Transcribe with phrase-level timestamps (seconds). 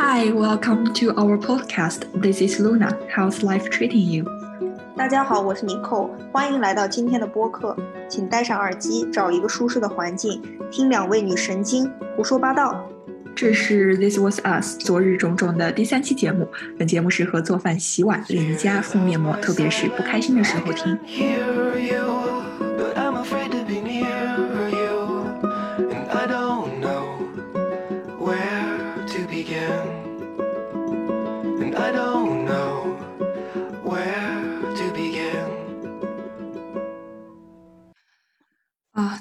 [0.00, 2.02] Hi, welcome to our podcast.
[2.22, 2.96] This is Luna.
[3.12, 4.24] How's life treating you?
[4.96, 7.76] 大家好，我是 Nicole，欢迎来到今天的播客。
[8.08, 10.40] 请戴上耳机，找一个舒适的环境，
[10.70, 12.88] 听两位女神经胡说八道。
[13.34, 16.48] 这是 This Was Us 昨日种种的第三期节目。
[16.78, 20.96] 本节目适合做饭、洗碗、邻家敷面膜，特别是不开心的时候听。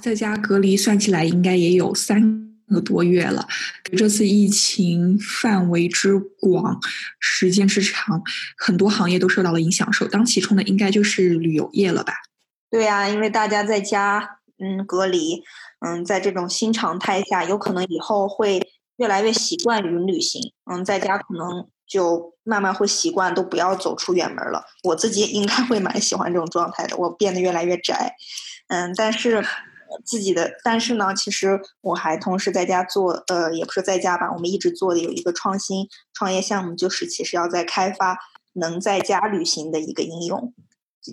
[0.08, 3.46] 在家隔离算起来应该也有三个多月了。
[3.98, 6.80] 这次疫情范围之广，
[7.20, 8.24] 时间之长，
[8.58, 9.92] 很多行业都受到了影响。
[9.92, 12.14] 首当其冲的应该就是旅游业了吧？
[12.70, 15.44] 对呀、因为大家在家嗯隔离，
[15.86, 18.66] 嗯，在这种新常态下，有可能以后会
[18.96, 20.54] 越来越习惯于旅行。
[20.72, 24.64] 嗯，在家可能就慢慢会习惯，都不要走出远门了。
[24.84, 28.16] 我自己应该会蛮喜欢这种状态的，我变得越来越宅。
[28.70, 29.46] 嗯，但是
[30.06, 38.18] 自己的，但是呢，其实我还同时在家做，呃，也不是在家吧，我们一直做的有一个创新创业项目，就是其实要在开发
[38.54, 40.54] 能在家旅行的一个应用。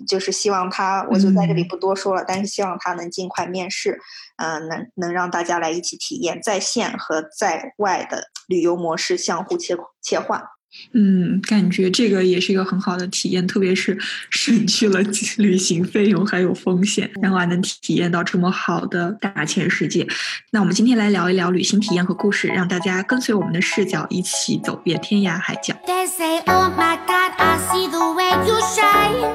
[0.05, 3.97] 就是希望它，我就在这里嗯不多说了，但是希望它能尽快面世，
[4.35, 10.43] 嗯、能能让大家来一起体验在线和在外的旅游模式相互切切换。
[10.93, 13.97] 嗯，感觉这个也是一个很好的体验，特别是
[14.29, 15.01] 省去了
[15.37, 20.07] 旅行费用还有风险，然后还能体验到这么好的大千世界。
[20.51, 25.75] 那我们今天来聊一聊旅行体验和故事，让大家跟随我们的视角一起走遍天涯海角。
[25.85, 29.31] They say, Oh my God, I see the way you shine.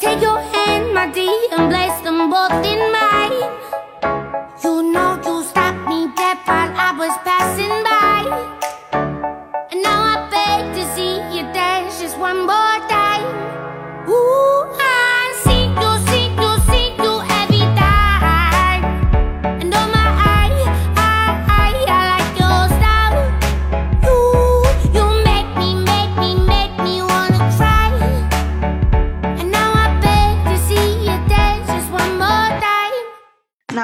[0.00, 3.03] Take your hand, my dear, and place them both in mine.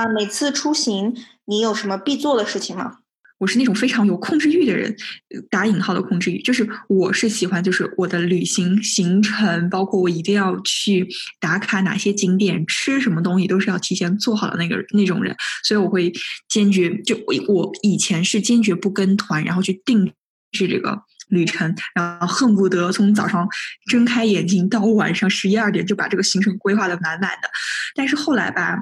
[0.00, 3.00] 啊每次出行，你有什么必做的事情吗？
[3.36, 4.94] 我是那种非常有控制欲的人，
[5.50, 11.06] 打引号的控制欲，就是我是喜欢，就是我的旅行行程，包括我一定要去
[11.38, 16.10] 打卡哪些景点，吃什么东西，都是要提前做好的那个那种人，所以我会
[16.48, 20.06] 坚决就我我以前是坚决不跟团，然后去定
[20.52, 23.46] 制这个旅程，然后恨不得从早上
[23.90, 27.50] 睁开眼睛到晚上十一二点就把这个行程规划的满满的，
[27.94, 28.78] 但是后来吧。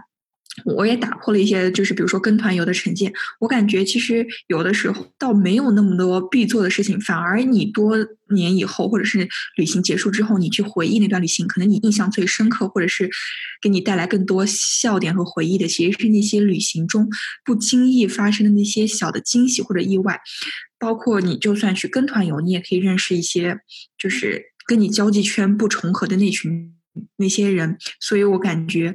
[0.64, 3.12] 我也打破了一些，就是比如说跟团游的成见。
[3.40, 7.96] 我感觉其实有的时候倒没有那么多必做的事情，反而你多
[8.30, 13.10] 年以后，或者是旅行结束之后，你去回忆那段旅行，可能你印象最深刻，或者是
[13.60, 17.08] 给你带来更多笑点和回忆的，其实是那些旅行中
[17.44, 20.20] 不经意发生的那些小的惊喜或者意外。
[20.80, 23.58] 包括你就算去跟团游，你也可以认识一些
[23.98, 26.72] 就是跟你交际圈不重合的那群
[27.16, 28.94] 那些人，所以我感觉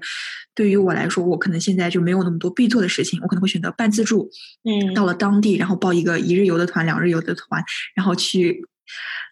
[0.53, 4.29] 对于我来说，我可能现在就没有那么多必做的事情，我可能会选择半自助，
[4.63, 7.63] 嗯到了当地，然后报一个一日游的团、两日游的团，
[7.95, 8.65] 然后去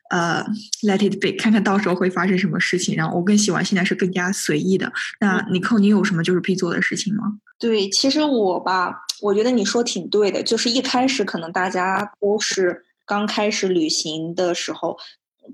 [0.09, 0.45] 呃
[0.83, 2.95] let it be，看看到时候会发生什么事情。
[2.95, 4.91] 然后我更喜欢现在是更加随意的。
[5.19, 7.23] 那你寇，你有什么就是必做的事情吗？
[7.59, 14.97] 对，其实我吧，我觉得你说挺对的，就是一开始可能大家都是刚开始旅行的时候，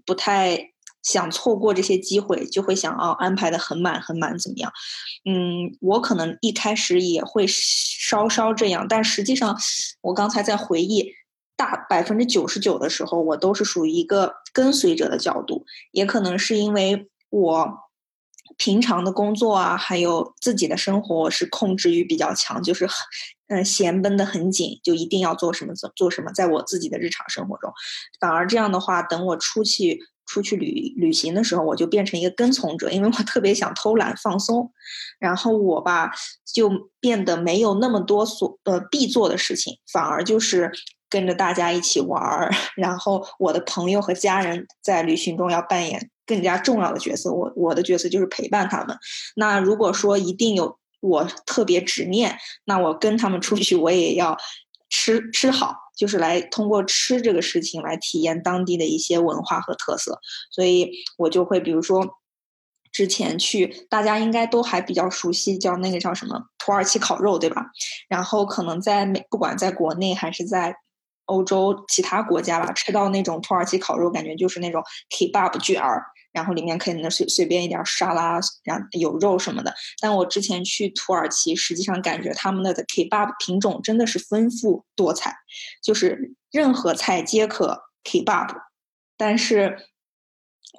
[0.06, 0.72] 不太
[1.03, 4.72] 想错过这些机会，就会想啊安排的很满很满怎么样？
[5.30, 9.57] 嗯，我可能一开始也会稍稍这样，但实际上
[10.02, 11.13] 我刚才在回忆，
[11.56, 17.78] 大百分之九十九的时候，我都是属于一个跟随者的角度，也可能是因为我
[18.57, 22.96] 平常的工作啊，还有自己的生活是控制欲比较强，就是很
[23.47, 27.72] 嗯弦绷得很紧，就一定要做什么做做什么，在我自己的日常生活中，
[28.19, 34.71] 反而这样的话，等我出去出去旅旅行的时候，我就变成一个跟从者，因为我特别想偷懒放松，
[35.18, 36.12] 然后我吧
[36.45, 36.69] 就
[37.00, 40.71] 变得没有那么多所呃必做的事情，反而就是
[41.09, 48.97] 跟着大家一起玩儿， 然后我的朋友和家人在旅行中要扮演更加重要的角色，我我的角色就是陪伴他们。
[49.35, 54.38] 那如果说一定有我特别执念，那我跟他们出去，我也要
[54.89, 60.20] 吃吃好，就是来通过吃这个事情来体验当地的一些文化和特色。
[60.52, 62.08] 所以我就会比如说。
[62.90, 67.68] 之前去，大家应该都还比较熟悉，叫那个叫什么土耳其烤肉，对吧？
[68.10, 70.74] 然后可能在美，不管在国内还是在
[71.26, 79.74] 欧洲其他国家吧，吃到那种土耳其烤肉，感觉就是那种 kebab 卷儿，然后里面可以能随随便一点沙拉，然后有肉什么的。
[80.00, 85.35] 但我之前去土耳其，实际上感觉他们的 kebab 品种真的是丰富多彩，
[85.83, 88.56] 就是任何菜皆可 kebab，
[89.18, 89.88] 但是，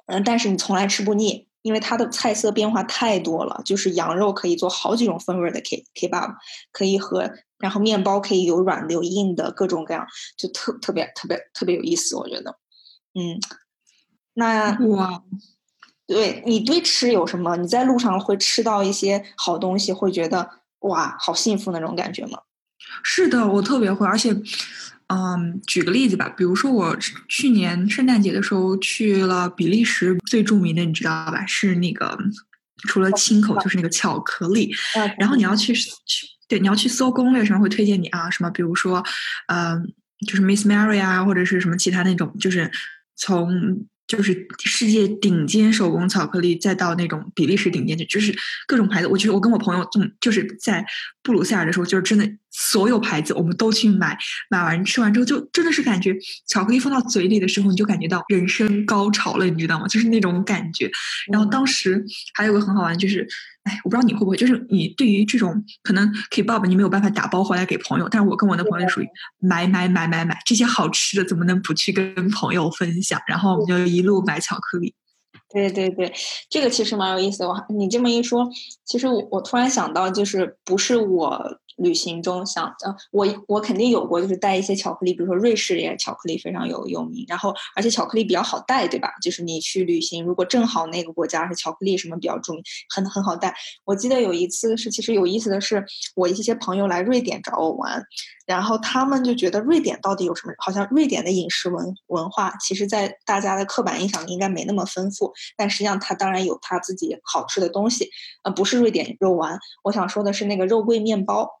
[0.07, 1.47] 嗯，但是你从来吃不腻。
[1.61, 6.33] 因为它的菜色变化太多了，就是羊肉可以做好几种风味的 ke kebab，
[6.71, 10.07] 可以和然后面包可以有软的有硬的各种各样，
[10.37, 12.57] 就特特别特别特别有意思，我觉得，
[13.13, 13.37] 嗯，
[14.33, 15.23] 那哇，
[16.07, 17.57] 对你对吃有什么？
[17.57, 20.49] 你在路上会吃到一些好东西，会觉得
[20.79, 22.39] 哇，好幸福那种感觉吗？
[23.03, 24.35] 是的，我特别会，而且。
[25.11, 26.95] 嗯，举个例子吧，比如说我
[27.27, 31.43] 去年圣诞节的时候去了比利时，最著名的你知道吧？
[31.47, 32.15] 是那个
[32.87, 34.71] 除了亲口就是那个巧克力。
[35.17, 38.29] 然后你要去去对，你要去搜攻略，什么会推荐你啊？
[38.29, 39.03] 什么比如说，
[39.47, 39.91] 嗯，
[40.27, 42.71] 就是 Miss Mary 啊，或者是什么其他那种，就是
[43.15, 48.35] 从就是世界顶尖手工巧克力，再到那种比利时顶尖的，就是
[48.67, 49.07] 各种牌子。
[49.07, 50.83] 我觉得我跟我朋友，就就是在
[51.21, 52.29] 布鲁塞尔的时候，就是真的。
[52.51, 54.17] 所有牌子我们都去买，
[54.49, 56.15] 买完吃完之后就真的是感觉
[56.47, 59.87] 巧克力放到嘴里的时候，你就感觉到人生高潮了，你知道吗？
[59.87, 60.89] 就是那种感觉。
[61.31, 62.03] 然后当时
[62.33, 63.27] 还有个很好玩，就是，
[63.63, 69.07] 哎，我不知道你会不会，就是你对于这种可能 Kebab 你没有办法打包回来给朋友，但是我跟我的朋友属于
[69.39, 73.21] 买买买买买这些好吃的怎么能不去跟朋友分享？
[73.27, 74.93] 然后我们就一路买巧克力。
[75.53, 76.11] 对对对，
[76.49, 77.45] 这个其实蛮有意思。
[77.45, 78.49] 我你这么一说，
[78.85, 81.59] 其实我我突然想到，就是不是我。
[81.81, 89.13] 旅行中想，呃，我我肯定有过，就是带一些巧克力，比如说瑞士也巧克力非常有有名，然后而且巧克力比较好带，对吧？
[89.21, 92.61] 就是你去旅行，如果正好那个国家是巧克力什么比较著名，
[92.93, 93.55] 很很好带。
[93.85, 95.85] 我记得有一次是，其实有意思的是，
[96.15, 98.03] 我一些朋友来瑞典找我玩，
[98.45, 100.53] 然后他们就觉得瑞典到底有什么？
[100.59, 108.09] 好像瑞典的饮食文文化，其实在大家的刻板印象里应该没那么丰富，但实际上它当然有它自己好吃的东西，
[108.43, 111.59] 呃，不是瑞典肉丸，我想说的是那个肉桂面包。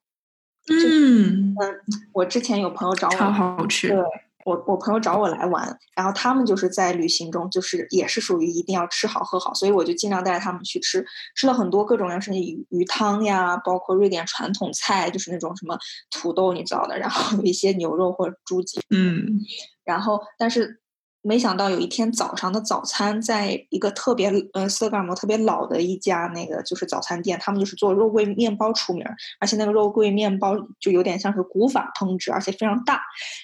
[0.69, 1.75] 嗯嗯，
[2.13, 3.89] 我之前有朋友找我，超好吃。
[3.89, 3.97] 对
[4.45, 11.05] 我，我朋友找我来玩，然后他们就是在旅行中，就是也是属于一定要吃好喝好，所以我就尽量带着他们去吃，
[11.35, 15.77] 吃了很多各种各样的鱼鱼汤呀，包括瑞典传统菜，就是那种什么
[16.09, 19.39] 土豆你知道的，然后有 一些牛肉或者猪脊，嗯，
[19.83, 20.79] 然后但是。
[21.21, 29.05] 没想到有一天早上的早餐，在一个特别呃斯德哥尔摩特别老的一家那个就是早餐店，他们就是做肉桂面包出名，
[29.37, 33.01] 而且那个肉桂面包就有点像是古法烹制，而且非常大。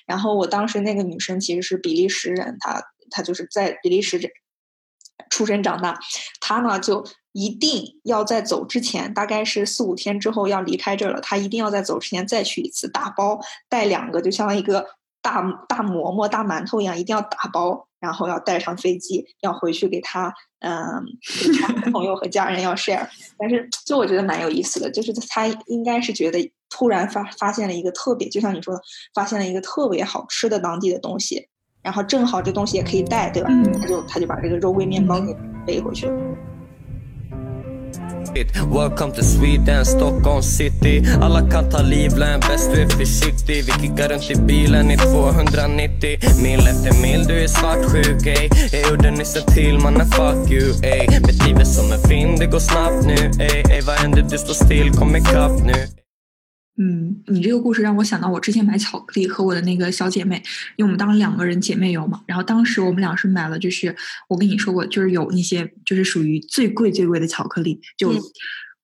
[0.07, 4.30] 然后我当时那个女生其实是比利时人，她她就是在比利时这
[5.30, 6.00] 出生长大，
[6.39, 14.86] 她呢就一定要在走之前，大概是四五天之后要离开这儿了，她一定要在走之前再去一次，打包带两个，就像一个。
[15.25, 21.04] 大大馍馍、大馒头一样，一定要打包，然后要带上飞机，要回去给他，嗯，
[21.92, 23.07] 朋友和家人要 share。
[23.36, 28.81] 但是，就我觉得蛮有意思的，就是他应该是觉得突然发发现了一个特别，就像你说的，
[29.16, 31.48] 发现了一个特别好吃的当地的东西，
[31.81, 33.50] 然后正好这东西也可以带，对吧？
[33.81, 35.36] 他就他就把这个肉桂面包给
[35.66, 36.25] 背回去了。
[38.36, 41.04] Welcome to Sweden, Stockholm city.
[41.22, 43.64] Alla kan ta livlön, bäst du är försiktig.
[43.64, 48.50] Vi kickar runt i bilen i 290 Mil efter mil, du är svartsjuk ey.
[48.71, 51.07] Jag gjorde nyss en till mannen, fuck you ey.
[51.07, 53.64] Mitt liv är som en film, det går snabbt nu ey.
[53.71, 56.05] Ey vad händer, du står still, kom ikapp nu
[56.78, 60.36] 嗯，你这个故事让我想到我之前买巧克力和我的那个小姐妹，
[60.76, 62.22] 因为我们当时两个人姐妹游嘛。
[62.28, 63.96] 然后当时我们俩是买了，就是
[64.28, 68.14] 我跟你说过，就是有那些就是属于最贵最贵的巧克力，就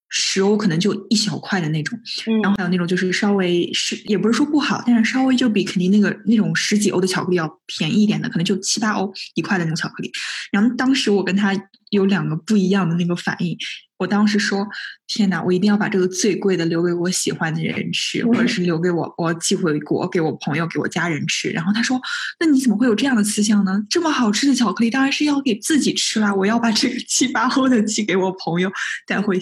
[0.07, 1.99] 十欧可能就一小块的那种。
[2.41, 10.09] 然后还有那种就是稍微是也不是说不好，但是稍微就比肯定那个那种十几欧的巧克力要便宜一点的，可能就七八欧一块的那种巧克力。
[10.49, 11.53] 然后当时我跟她
[11.89, 13.57] 有两个不一样的那个反应。
[14.01, 14.67] 我当时说
[15.05, 22.01] ：“天哪，我一定要把这个最贵的留给我喜欢的人吃，或者是留给我，我寄回国给我朋友、给我家人吃。”然后他说
[22.41, 23.79] ：“那你怎么会有这样的思想呢？
[23.91, 26.33] 这么好吃的巧克力，当然是要给自己吃啦！
[26.33, 28.71] 我要把这个七八欧的寄给我朋友，
[29.05, 29.39] 带回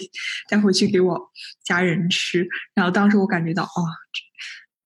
[0.50, 1.18] 带回去给我
[1.64, 3.80] 家人吃。”然后当时我感觉到，哦，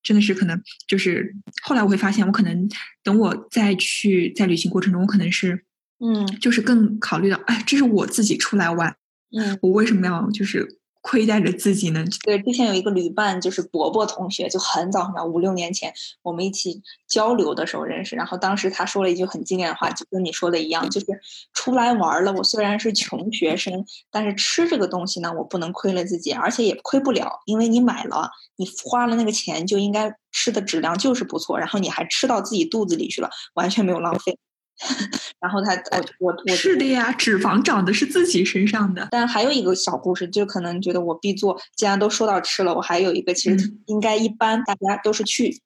[0.01, 2.69] 真的是可能就是后来我会发现，我可能
[3.03, 5.65] 等我再去在旅行过程中，我可能是
[5.99, 8.95] 嗯，就是更考虑到，哎，这是我自己出来玩。
[9.31, 12.03] 嗯，我为什么要就是亏待着自己呢？
[12.23, 18.15] 对，之前有一个旅伴，就是伯伯同学，就很早很早五六年前我们一起交流的时候认识。
[18.15, 21.05] 然后当时他说了一句很经典的话，就跟你说的一样，就是
[21.53, 22.33] 出来玩了。
[22.33, 34.39] 我虽然是穷学生，但是吃这个东西呢，我不能亏了自己，而且也亏不了，因为你买了，你花了那个钱，就应该吃的质量就是不错，然后你还吃到自己肚子里去了，完全没有浪费。
[35.39, 35.73] 然后他，
[36.19, 39.07] 我我我是的呀，脂肪长的是自己身上的。
[39.11, 41.59] 但还有一个小故事，就可能觉得我必做。
[41.75, 45.61] 既然都说到吃了，我还有一个，其实应该一般大家都是去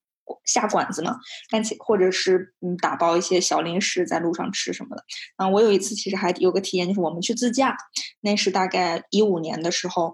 [0.45, 1.17] 下馆子嘛，
[1.49, 5.03] 但其或者是嗯打包一些小零食在路上吃什么的。
[5.37, 7.75] 啊，我有一次其实还有个体验，就是我们去自驾，
[8.21, 10.13] 那是大概一五年的时候。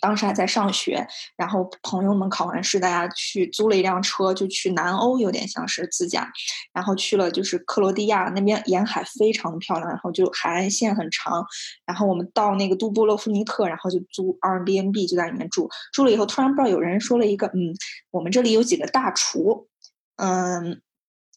[0.00, 6.30] 当时还在上学，然后朋友们考完试，大家去租了一辆车，就去南欧，有点像是自驾，
[6.72, 11.44] 然后去了就是克罗地亚那边，沿海非常漂亮，然后就海岸线很长，
[11.86, 17.74] 然后我们到那个杜布洛夫尼克，然后就租 Airbnb 就在里面住，住了以后突然不知道有人说了一个，嗯，
[18.10, 19.68] 我们这里有几个大厨，
[20.16, 20.80] 嗯，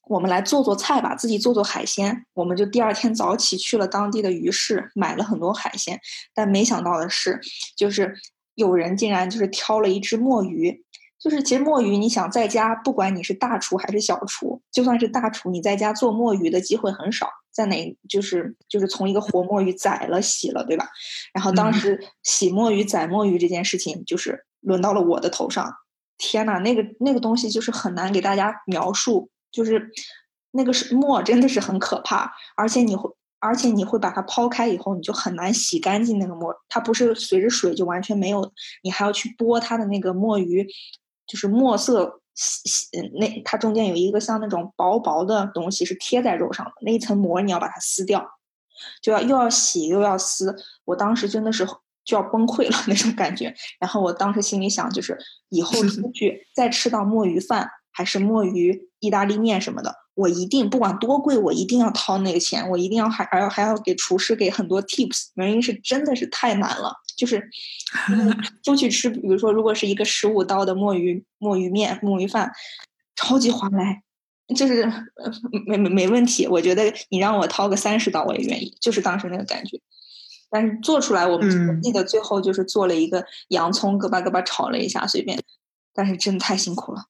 [0.08, 6.00] 我们来做做菜吧，自己做做海鲜，我们就第二天早起去了当地的鱼市，买了很多海鲜，
[6.34, 7.39] 但没想到的是，
[7.75, 8.15] 就是。
[8.62, 10.84] 有人竟然就是挑了一只墨鱼，
[11.20, 20.88] 就是其实墨鱼，你想在家，不管你是大厨还是小厨，就算是大厨，你在家做墨鱼的机会很少，在哪就是就是从一个活墨鱼宰了洗了，对吧？
[21.34, 25.74] 然后当时洗墨鱼、宰墨鱼这件事情，就是轮到了我的头上。
[26.18, 29.89] 天呐，那个那个东西就是很难给大家描述，就是
[30.51, 33.10] 那个是墨，真的是很可怕，而且你会。
[33.41, 36.55] 而且你会把它抛开以后，你就很难洗干净那个墨。
[36.69, 40.65] 它不是随着水就完全没有，你还要去剥它的那个墨鱼，
[41.25, 42.88] 就是墨色洗洗
[43.19, 48.25] 那它中间有一个像那种薄薄的东西是贴在肉上的那一层膜，你要把它撕掉，
[49.01, 50.55] 就要又要洗又要撕。
[50.86, 51.65] 我当时真的是
[52.05, 53.53] 就要崩溃了那种感觉。
[53.79, 55.17] 然后我当时心里想，就是
[55.50, 60.00] 以后出去再吃到墨鱼饭还是墨鱼意大利面什么的。
[60.13, 65.30] 我一定不管多贵，我一定要掏那个钱，我一定要还还要还要给厨师给很多 tips。
[65.36, 67.50] 原因是真的是太难了，就是
[68.63, 72.51] 出去吃，比如说如果是一个十五刀的墨鱼墨鱼面墨鱼饭，
[73.15, 74.03] 超级划来，
[74.56, 74.86] 就是
[75.65, 76.46] 没没没问题。
[76.46, 79.80] 我觉得你让我掏个三十刀我也愿意，就是当时那个感觉。
[80.50, 85.39] 但是做出来，我们记得最后就是做了一个洋葱咯巴咯巴炒了一下，随便，
[85.94, 87.06] 但是真的太辛苦了。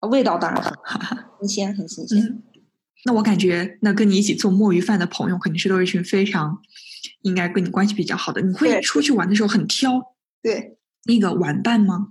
[0.00, 0.72] 味道当然很
[1.40, 2.42] 新鲜，很新鲜。
[3.04, 6.58] 那我感觉，那跟你一起做墨鱼饭的朋友，肯定是都是一群非常
[7.22, 8.40] 应该跟你关系比较好的。
[8.40, 12.08] 你会出去玩的时候很挑，对那个玩伴吗？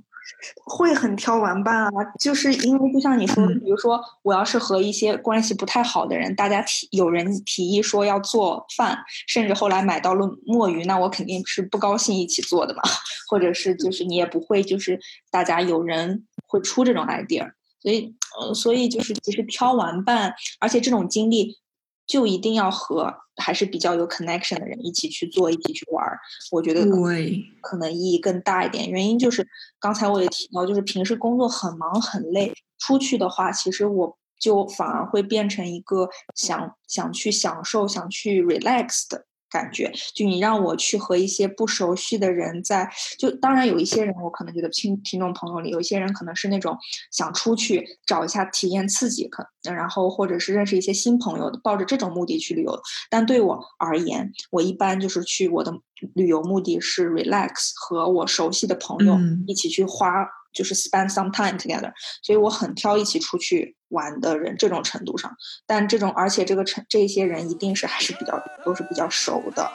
[0.65, 1.89] 会很挑玩伴啊，
[2.19, 12.81] 就是因为就像你说，比如说我要是和一些关系不太好的人，大家提有人提议说要做饭，甚至后来买到了墨鱼，那我肯定是不高兴一起做的嘛。
[13.29, 14.99] 或者是就是你也不会，就是
[15.31, 17.51] 大家有人会出这种 idea。
[17.87, 21.57] 所以，呃，所以就是其实挑玩伴，而且这种经历
[22.05, 26.19] 就一定要和还是比较有 connection 的人一起去做，一起去玩儿。
[26.51, 28.89] 我觉得对，可能意义更大一点。
[28.89, 29.47] 原因就是
[29.79, 39.25] 刚才我也提到，就是平时工作很忙很累，出去的话，其实我就反而会变成一个想想去享受、想去 relax 的。
[39.49, 46.77] 感觉就你让我去和一些不熟悉的人在，就当然有一些人我可能觉得听听众朋友里有一些人可能是那种
[47.11, 52.79] 想出去找一下体验刺激，可然后或者是认识一些新朋友，抱着这种目的去旅游。
[53.09, 55.73] 但对我而言，我一般就是去我的
[56.13, 60.27] 旅游目的是 relax，和我熟悉的朋友一起去花。
[60.53, 61.91] 就是 spend some time together，
[62.23, 69.69] 所以我很挑一起出去玩的人这种程度上，但这种而且这个成这些人一定是还是比较都是比较熟的，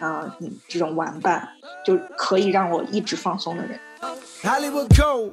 [0.00, 1.48] 啊，你，这种玩伴
[1.84, 3.80] 就可以让我一直放松的人。
[4.42, 5.32] Hollywood go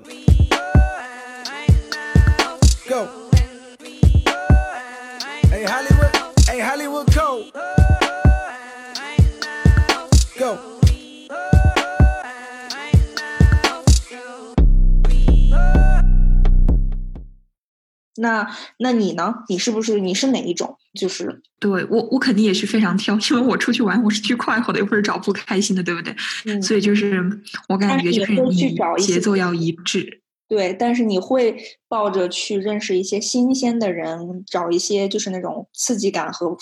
[18.21, 19.33] 那那你呢？
[19.49, 20.77] 你是不是你是哪一种？
[20.93, 26.15] 就是对我我肯定也是非常挑，因为我出去玩我是去快活的，又不是找不开心的，对不对？
[26.45, 26.61] 嗯。
[26.61, 27.21] 所以就是
[27.67, 30.21] 我感觉就是你节奏要一致。
[30.47, 36.57] 对，但是你会抱着去认识一些新鲜的人，找一些就是那种刺激感和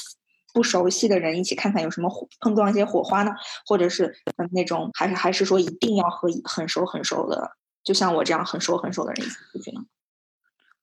[0.54, 2.08] 不熟悉的人一起看看有什么
[2.40, 3.32] 碰撞一些火花呢？
[3.66, 4.16] 或者是
[4.52, 7.52] 那种还是还是说一定要和很熟很熟的，
[7.84, 9.82] 就像我这样很熟很熟的人一起出去呢？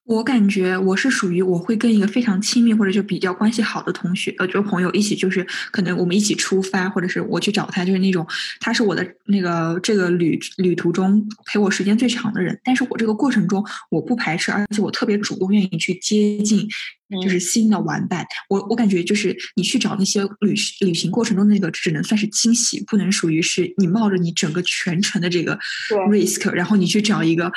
[0.07, 8.25] 我感觉我是属于我会跟一个非常亲密或者就比较关系好的同学呃，就朋友一起，就是可能我们一起出发，或者是我去找他，就是那种
[8.61, 12.57] 他是我的那个这个旅旅途中陪我时间最长的人。
[12.63, 13.61] 但是我这个过程中
[13.91, 16.65] 我不排斥，而且我特别主动，愿意去接近，
[17.21, 18.25] 就是新的玩伴。
[18.47, 25.59] 我我感觉就是你去找那些旅旅行过程中那个，只能算是惊喜，不能属于是你冒着你整个全程的这个
[26.09, 27.51] risk，然后你去找一个。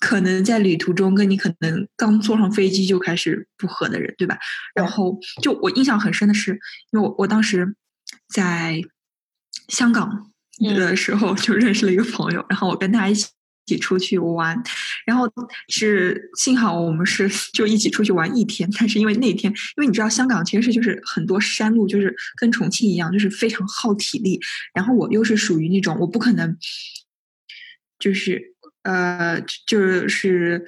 [0.00, 4.38] 可能在旅途中跟你可能刚坐上飞机就开始不和的人，对吧？
[4.74, 6.52] 然后就我印象很深的是，
[6.92, 7.74] 因为我我当时
[8.28, 8.80] 在
[9.66, 13.26] 香港的时候就认识了一个朋友，然后我跟他一起
[13.66, 14.62] 一起出去玩，
[15.04, 15.28] 然后
[15.68, 24.38] 是幸好我们是就一起出去玩一天，但是因为那天，因为你知道香港其实是就是很多山路，就是跟重庆一样，就是非常耗体力，
[24.72, 26.56] 然后我又是属于那种我不可能
[27.98, 28.54] 就是。
[28.82, 30.64] 呃，就是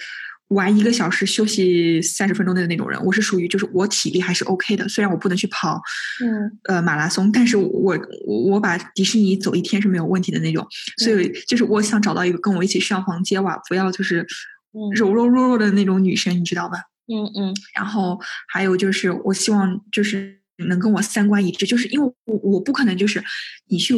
[0.49, 5.81] 玩一个小时休息三十分钟的那种人，我是属于就是我体力还是 OK 的，虽然我不能去跑，
[6.25, 6.59] 嗯。
[6.65, 10.67] 呃马拉松，但是我我我把迪士尼走一天是没有问题的那种，
[10.99, 14.27] 所以就是我想找到一个跟我一起上房揭瓦，不要就是
[14.73, 14.91] 嗯。
[14.95, 16.79] 柔柔弱弱的那种女生，你知道吧？
[17.07, 17.55] 嗯嗯。
[17.75, 23.23] 然后还有就是，我希望就是能跟我三观一致，就是因为我我不可能就是
[23.69, 23.95] 你去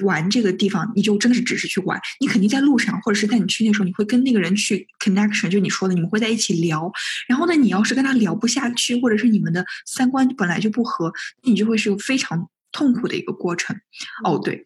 [0.00, 6.90] 玩这个地方，你就真的是只是去玩，你肯定在路上或者是在你去那时候，你会跟那个人去 connection，就你说的，你们会在一起聊。
[7.28, 13.76] 然后呢，你要是跟他聊不下去，或者是你们的三观本来就不合，你就会是个非常痛苦的一个过程。
[14.24, 14.64] 哦，对，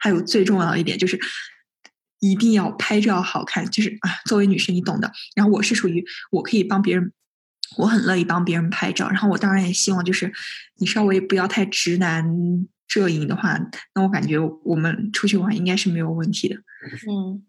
[0.00, 1.18] 还有最重要的一点就是。
[2.18, 5.12] 一定要拍照好看，就是啊，作为女生你懂的。
[5.34, 7.12] 然后我是属于我可以帮别人，
[7.76, 9.10] 我很乐意帮别人拍照。
[9.10, 10.32] 然后我当然也希望就是
[10.78, 12.24] 你稍微不要太直男
[12.88, 13.58] 摄影的话，
[13.94, 16.56] 那我感觉我们出去玩应该是没有问题的。
[17.08, 17.44] 嗯，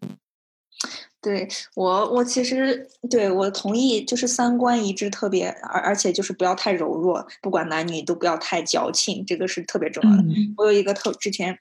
[1.21, 10.23] 对我我其实对我同意，就是三观一致特别，而而且就是不要太柔弱，不管男女都不要太矫情，这个是特别重要的。
[10.23, 11.57] 嗯我有一个特之前，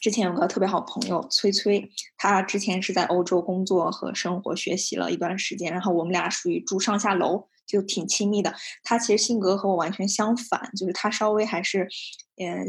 [0.00, 8.54] 之前有个特别好朋友崔崔，他之前是在欧洲工作和生活学习了一段时间，然后我们俩属于住上下楼，就挺亲密的。
[8.82, 11.88] 他其实性格和我完全相反，就是他稍微还是，
[12.36, 12.64] 呃，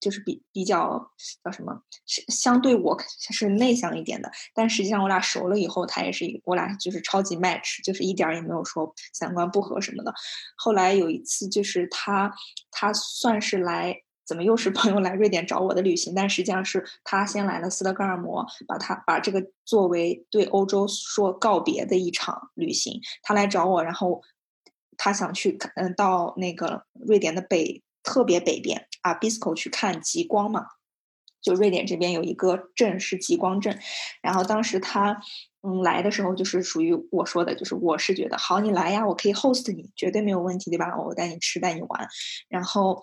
[0.00, 1.10] 就是比比较
[1.42, 1.82] 叫什么，
[2.28, 2.96] 相对我
[3.32, 10.14] 是内向一点的，但实际上我俩熟了以后，他也是我俩就是超级 match，就是一点儿也没有说三观不合什么的。
[10.56, 12.32] 后来有一次，就是他
[12.70, 14.02] 他算是来。
[14.28, 16.12] 怎么又是朋友来瑞典找我的旅行？
[16.12, 23.00] 但实际上是他先来了斯德哥尔摩，把他把这个作为对欧洲说告别的一场旅行。
[23.22, 24.20] 他来找我，然后
[24.96, 30.66] 他想去，嗯，到那个瑞典的北特别北边啊，Bisco 去看极光嘛。
[31.42, 33.78] 就瑞典这边有一个镇是极光镇，
[34.20, 35.20] 然后当时他
[35.62, 40.96] 嗯来的时候就是属于我说的，就是我是觉得好，你来呀，我可以 host 你，绝对没有问题，对吧？
[40.98, 42.08] 我带你吃，带你玩，
[42.48, 43.02] 然后。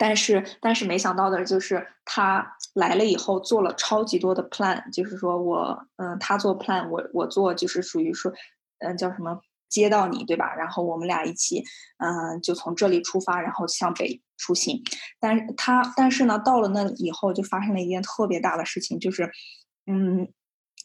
[0.00, 8.32] 但是，但是没想到的就是他来了以后做了超级多的 plan，就是说我，嗯，他做 plan，我我做就是属于说，
[8.78, 10.54] 嗯，叫什么接到你对吧？
[10.54, 11.62] 然后我们俩一起，
[11.98, 14.82] 嗯，就从这里出发，然后向北出行。
[15.20, 19.30] 但是他，但是呢，到了那以后就发生了一件特别大的事情，就是，
[19.86, 20.28] 嗯，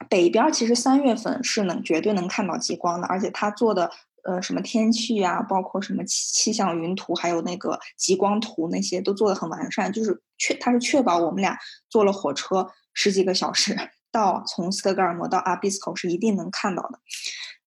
[0.10, 3.92] 北边其实三月份是能绝对能看到极光的，而且他做的。
[4.26, 9.92] 呃，什么天气呀、包括什么气象云图，还有那个极光图，那些都做的很完善。
[9.92, 11.58] 就是确，它是确保我们俩
[11.90, 13.76] 坐了火车十几个小时
[14.14, 17.02] 到从斯德哥尔摩到阿比斯口是一定能看到的，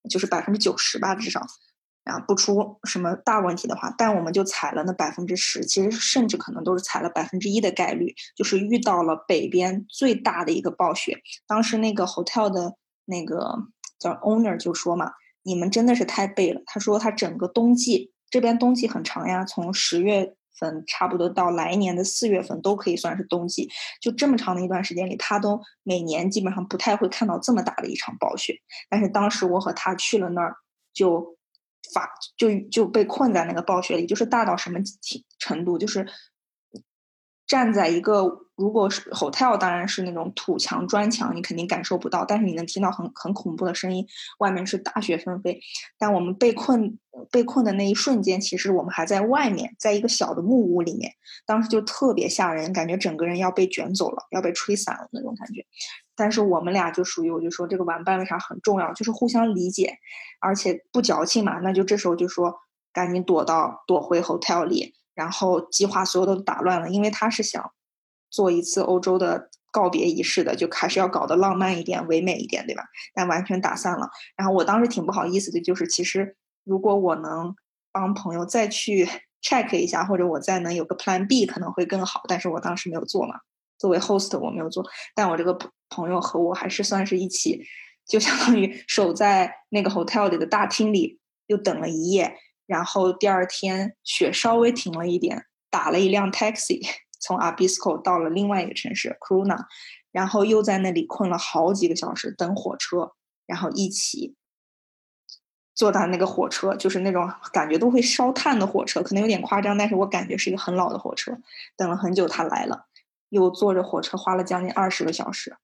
[0.09, 1.41] 就是百分之九十吧，至少。
[2.05, 11.19] 啊，不出什么大问题的话，但我们就踩了那百分之十，其实甚至可能都是踩了百分之一的概率，就是遇到了北边最大的一个暴雪。
[11.47, 12.75] 当时那个 hotel 的
[13.07, 13.59] 那个
[13.99, 15.13] 叫 owner 就说嘛。
[15.49, 16.61] 你们真的是太背了。
[16.67, 23.69] 他说他整个冬季这边冬季很长呀，从十月份差不多到来年的四月份都可以算是冬季。
[24.01, 28.55] 就这么长的一段时间里，他都每年基本上不太会看到这么大的一场暴雪。
[28.89, 30.57] 但是当时我和他去了那儿，
[30.93, 31.37] 就
[31.95, 34.79] 发就就被困在那个暴雪里，就是大到什么
[35.39, 36.07] 程度，就是
[37.47, 38.47] 站在一个。
[38.57, 44.07] 如果是 hotel，当然是那种土墙砖墙，你肯定感受不到，但是你能听到很很恐怖的声音，
[44.39, 45.61] 外面是大雪纷飞。
[45.99, 46.99] 但我们被困
[47.31, 51.13] 被困的那一瞬间，其实我们还在外面，在一个小的木屋里面，
[51.47, 55.65] 当时就特别吓人，感觉整个人要被卷走了，要被吹散了那种感觉。
[56.15, 59.99] 但是我们俩就属于，我就说这个玩伴为啥很重要，就是互相理解，
[60.41, 62.55] 而且不矫情嘛，那就这时候就说
[62.93, 67.73] 赶紧躲到躲回 hotel 里，然后计划所有都打乱了，因为他是想。
[68.29, 72.83] 做一次欧洲的告别仪式的，就还是要搞得浪漫一点、唯美一点，对吧？
[73.15, 74.11] 但完全打散了。
[74.37, 77.55] 然后我当时挺不好意思的，就是其实如果我能
[77.93, 79.09] 帮朋友再去
[79.41, 82.23] check 一下，或者我再能有个 Plan B，可能会更好。
[82.29, 83.37] 但是我当时没有做嘛，
[83.79, 85.57] 作为 host 我没有做，但我这个
[85.89, 87.65] 朋友和我还是算是一起，
[88.05, 92.37] 就相当于守在那个 hotel 里的大厅里，又等了一夜。
[92.67, 96.85] 然后第二天雪稍微停了一点，打了一辆 taxi
[97.21, 99.67] 从 Abisko 到了另外一个城市 Kruna，
[100.11, 103.13] 然后又在那里困了好几个小时等火车，
[103.47, 104.35] 然后一起
[105.77, 111.39] 坐到那个火车，就是那种感觉都会烧炭的火车，可能有点夸张，但是我感觉是一个很老的火车。
[111.77, 112.87] 等了很久，他来了，
[113.29, 115.55] 又坐着火车花了将近二十个小时，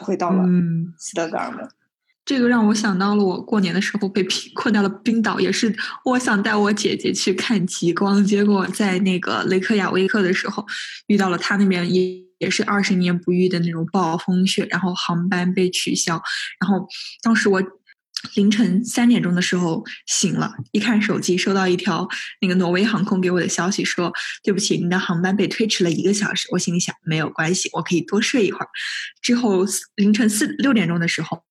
[0.00, 1.68] 回到了嗯，斯德哥尔摩。
[2.24, 5.72] 这个让我想到了我过年的时候被冰困到了冰岛，也是
[6.04, 10.66] 我想带我姐姐去看极光，结果在那个雷克雅未克的时候
[11.06, 12.02] 遇到了他那边也
[12.38, 16.20] 也是二十年不遇的那种暴风雪，然后航班被取消，
[16.58, 16.88] 然后
[17.22, 17.62] 当时我
[18.34, 22.08] 凌晨三点钟的时候醒了，一看手机收到一条
[22.40, 26.48] 那个挪威航空给我的消息说，对不起，您的航班被推迟了一个小时。
[26.50, 28.68] 我心里想没有关系，我可以多睡一会儿。
[29.22, 31.42] 之后凌晨四六点钟的时候。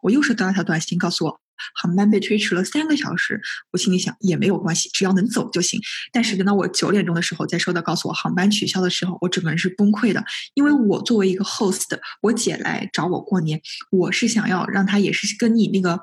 [0.00, 1.40] 我又收到一条短信，告诉我
[1.74, 3.40] 航班被推迟了三个小时。
[3.72, 5.80] 我心里想也没有关系，只要能走就行。
[6.12, 10.24] 但是等到我九点钟的时候再收到告诉我航班取消的时候，我整个人是崩溃的。
[10.54, 16.00] 因为我作为一个 host，我姐来找我过年，我是想要让她也是跟你那个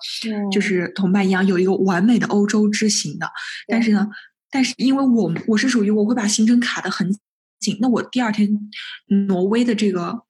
[0.51, 3.29] 就是同伴一样，有一个完美的欧洲之行的。
[3.67, 4.07] 但是呢，
[4.49, 7.11] 但是因为我我是属于我会把行程卡的很
[7.59, 8.49] 紧，那我第二天
[9.27, 10.21] 挪威的这个。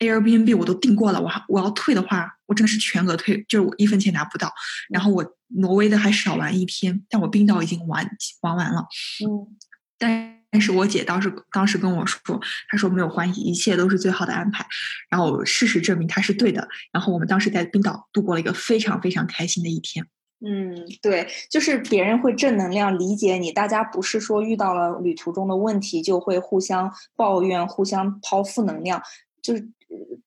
[0.00, 4.52] Airbnb 我都订过了，我还我要退的话，我真的是全额退，就是我一分钱拿不到。
[4.88, 5.24] 然后我
[5.60, 8.04] 挪威的还少玩一天，但我冰岛已经玩
[8.40, 8.88] 玩完了。
[9.24, 9.56] 嗯，
[9.96, 14.66] 但但是我姐当时当时跟我说，她说没有关系，一切都是最好的安排。
[15.08, 16.68] 然后事实证明她是对的。
[16.90, 20.04] 然后我们当时在冰岛度过了一个非常非常开心的一天。
[20.44, 29.00] 嗯，对，就是别人会正能量理解你，大家不是说遇到了旅途中的问题就会互相抱怨、互相抛负能量，
[29.40, 29.70] 就是。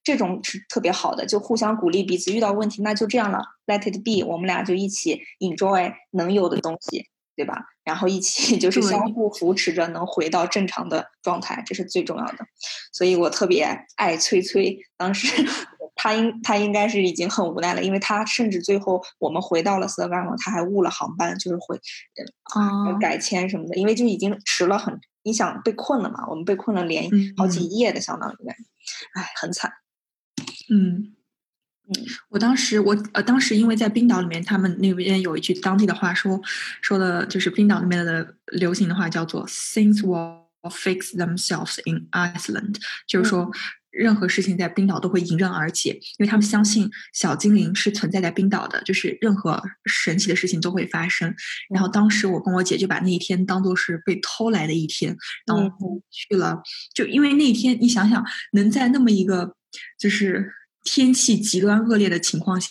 [0.04, 2.32] 这种是特别好的，就互相鼓励彼此。
[2.32, 7.66] 遇到问题那就这样了，Let it be，我们俩就一起 enjoy 能有的东西，对吧？
[7.84, 12.38] 然后一起 就是相互扶持着，能回到正常的状态，这是最重要的。
[12.92, 15.28] 所以我特别爱崔崔，当时
[15.96, 21.80] 他应他应该是已经很无奈了，因为他甚至最后我们回到了斯德哥尔摩，他还误了航班，就是回
[22.56, 26.26] 啊改签什么的，因为就已经迟了很，你想被困了嘛？
[26.30, 28.36] 我们被困了连好几夜的，相当于，
[29.14, 29.72] 哎，很惨。
[30.70, 31.14] 嗯，
[31.88, 31.94] 嗯，
[32.30, 36.42] 我当时我呃，当时因为在冰岛里面，他们那边有一句当地的话说
[36.82, 43.52] 说的，就是冰岛那边的流行的话叫做 “things will fix themselves in Iceland”，就是说
[43.94, 51.34] 任何事情在冰岛都会迎刃而解，因为他们相信小精灵是存在在冰岛的，就是任何神奇的事情都会发生。
[51.70, 56.62] 然后当时我跟我姐就把那一天当做是被偷来的一天，然后去了，
[56.94, 59.56] 就因为那一天，你想想能在那么一个。
[59.98, 60.54] 就是
[60.84, 62.70] 天气极端恶劣的情况下，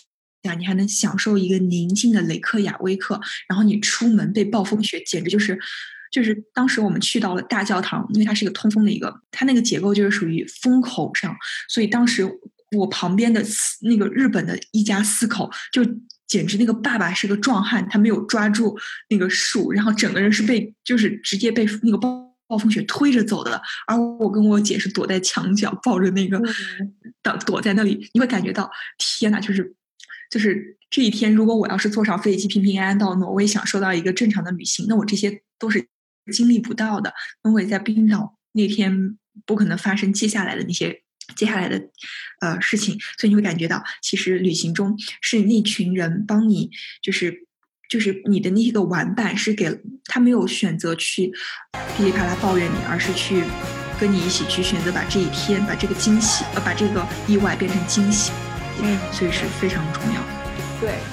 [0.57, 5.59] 你还能享受一个宁静的雷克雅未克，然后你出门被暴风雪，简直就是
[6.13, 11.35] 就是当时我们去到了大教堂，因为它是一个通风的一个，它那个结构就是属于风口上，
[11.67, 12.23] 所以当时
[12.77, 13.43] 我旁边的
[13.81, 15.83] 那个日本的一家四口，就
[16.27, 18.77] 简直那个爸爸是个壮汉，他没有抓住
[19.09, 22.21] 那个树，然后整个人是被就是直接被那个暴。
[22.45, 26.39] 暴风雪推着走的，而我跟我姐是躲在墙角，抱着那个，
[27.23, 28.07] 躲躲在那里。
[28.13, 29.73] 你会感觉到，天呐，就是
[30.29, 35.87] 就是这一天，如果我要是坐上飞机平平安安到挪威，享受到一个正常的旅行，那我这些都是
[36.31, 37.13] 经历不到的。
[37.43, 41.01] 因为在冰岛那天不可能发生接下来的那些
[41.35, 41.89] 接下来的
[42.41, 46.69] 呃事情，所以你会感觉到，其实旅行中是那群人帮你，
[47.01, 47.47] 就是。
[47.89, 51.31] 就是你的那个玩伴是给他没有选择去
[51.95, 53.43] 噼里啪啦抱怨你，而是去
[53.99, 58.31] 跟你一起去选择把这一天把这个惊喜呃把这个意外变成惊喜，
[58.81, 60.27] 嗯，所以是非常重要的。
[60.81, 61.12] 对。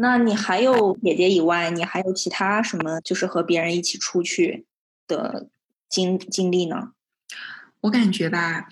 [0.00, 4.64] 那你还有姐姐以外，你还有其他什么就是和别人一起出去
[5.06, 5.48] 的
[5.90, 6.92] 经经历呢？
[7.82, 8.66] 我感觉吧，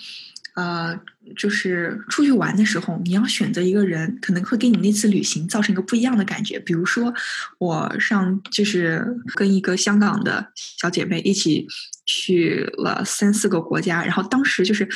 [0.54, 0.98] 呃，
[1.36, 6.58] 就是出去玩的时候，你要选择一个人，可能会给你那次旅行造成一个不一样的感觉。
[6.58, 7.12] 比如说，
[7.58, 11.66] 我上就是跟一个香港的小姐妹一起
[12.06, 14.88] 去了三四个国家，然后当时就是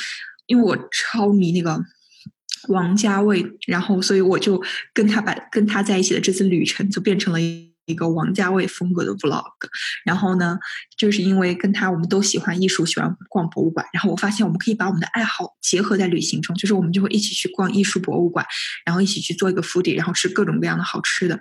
[0.47, 1.79] 因为我超迷那个
[2.69, 4.61] 王家卫，然后所以我就
[4.93, 7.71] 跟他把跟他在一起的这次旅程就变成了一。
[7.97, 9.43] 个王家卫风格的 vlog，
[10.05, 10.57] 然后呢，
[10.97, 18.45] 就是因为跟他我们都喜欢艺术，喜欢逛博物馆，然后我发现我们可以把我们的爱好结合在旅行中，就是我们就会一起去逛艺术博物馆，
[18.85, 21.37] 然后一起去做一个 foodie，然后吃各种各样的好吃的，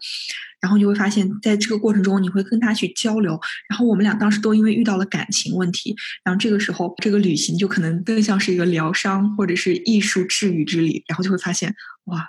[0.63, 5.95] 然后你会发现在这个过程中，你会跟他去交流，然后我们俩当时都因为遇到了感情问题，
[6.25, 12.27] 然后这个时候这个旅行就可能更像是一个疗伤或者是艺术治愈之旅，然后就会发现哇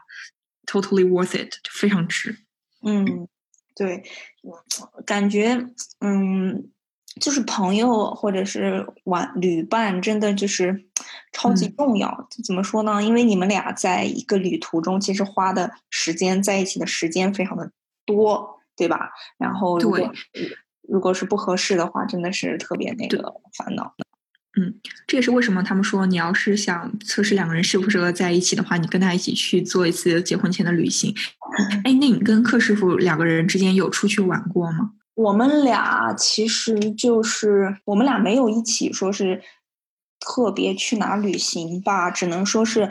[0.65, 2.39] ，totally worth it，就非常值，
[2.83, 3.27] 嗯。
[3.75, 4.03] 对，
[5.03, 5.65] 感觉
[5.99, 6.69] 嗯，
[7.19, 10.85] 就是朋友或者是玩旅伴，真的就是
[11.31, 12.29] 超级重要。
[12.45, 13.01] 怎么说呢？
[13.01, 17.71] 因为你们俩在一个旅途中，其实花的时间在一起的时间非常的
[18.05, 19.11] 多，对吧？
[19.37, 20.11] 然后如果
[20.87, 23.93] 如果是不合适的话，真的是特别那个烦恼。
[24.55, 31.11] 嗯，这也是为什么他们说，你要是想测试两个人适不适合在一起的话，你跟他一起去做一次结婚前的旅行。
[31.83, 34.91] 哎，那你跟柯师傅两个人之间有出去玩过吗？
[35.15, 39.41] 我们俩其实就是我们俩没有一起说是
[40.19, 42.89] 特别去哪旅行吧，只能说是，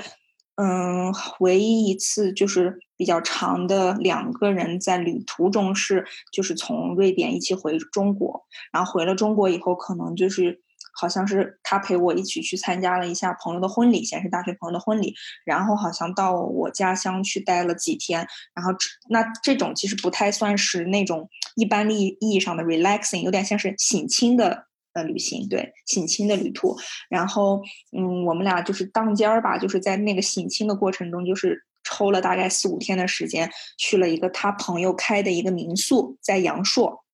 [0.57, 10.62] 嗯，唯一一次就是比较长的两个人在旅途中是就是从瑞典一起回中国，然后回了中国以后，可能就是。
[10.95, 18.71] 好像是他陪我一起去参加了一下朋友的婚礼，先是大学朋友的婚礼，然后好像到我家乡去待了几天，然后
[19.09, 26.77] 那这种其实不太算是那种一般意意义上的 relaxing，有点像是省亲的呃旅行，对，省亲的旅途。
[27.09, 27.62] 然后
[27.97, 37.05] 嗯，我们俩就是当间儿吧，就是在那个省亲的过程中，就是抽了大概四五天的时间，去了一个他朋友开的一个民宿，在阳朔，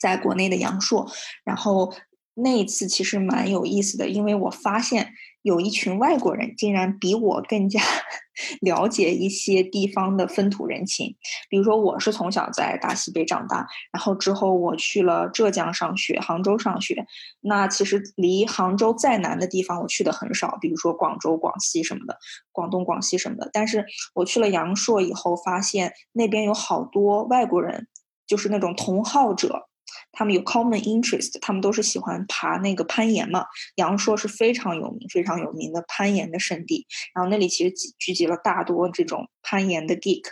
[0.00, 1.10] 在国内的阳朔，
[1.44, 1.92] 然后。
[2.34, 7.80] 那一次其实蛮有意思的，因为我发现有一群外国人竟然比我更加
[8.62, 11.16] 了解一些地方的风土人情。
[11.50, 17.04] 比如说，我是从小在大西北长大，然后之后我去了浙江上学，杭州上学。
[17.40, 22.16] 那其实离杭州再南的地方我去的很少，比如说广州、广西什么的，
[22.52, 23.50] 广东、广西什么的。
[23.52, 27.88] 但是我去了阳朔以后，发现那边有好多外国人，
[28.26, 29.68] 就是那种同好者。
[30.12, 33.46] 他们有 common interest，他们都是喜欢爬那个攀岩嘛。
[33.76, 40.22] 阳朔是非常有名、非常有名的攀岩的圣地，然后那里其实聚聚集了大多这种攀岩的 geek。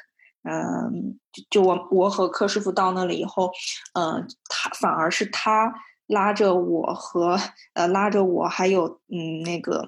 [0.42, 1.18] 嗯，
[1.50, 3.50] 就我我和柯师傅到那里以后，
[3.94, 5.74] 嗯，他反而是他
[6.06, 7.38] 拉着我和
[7.74, 9.86] 呃拉着我还有嗯那个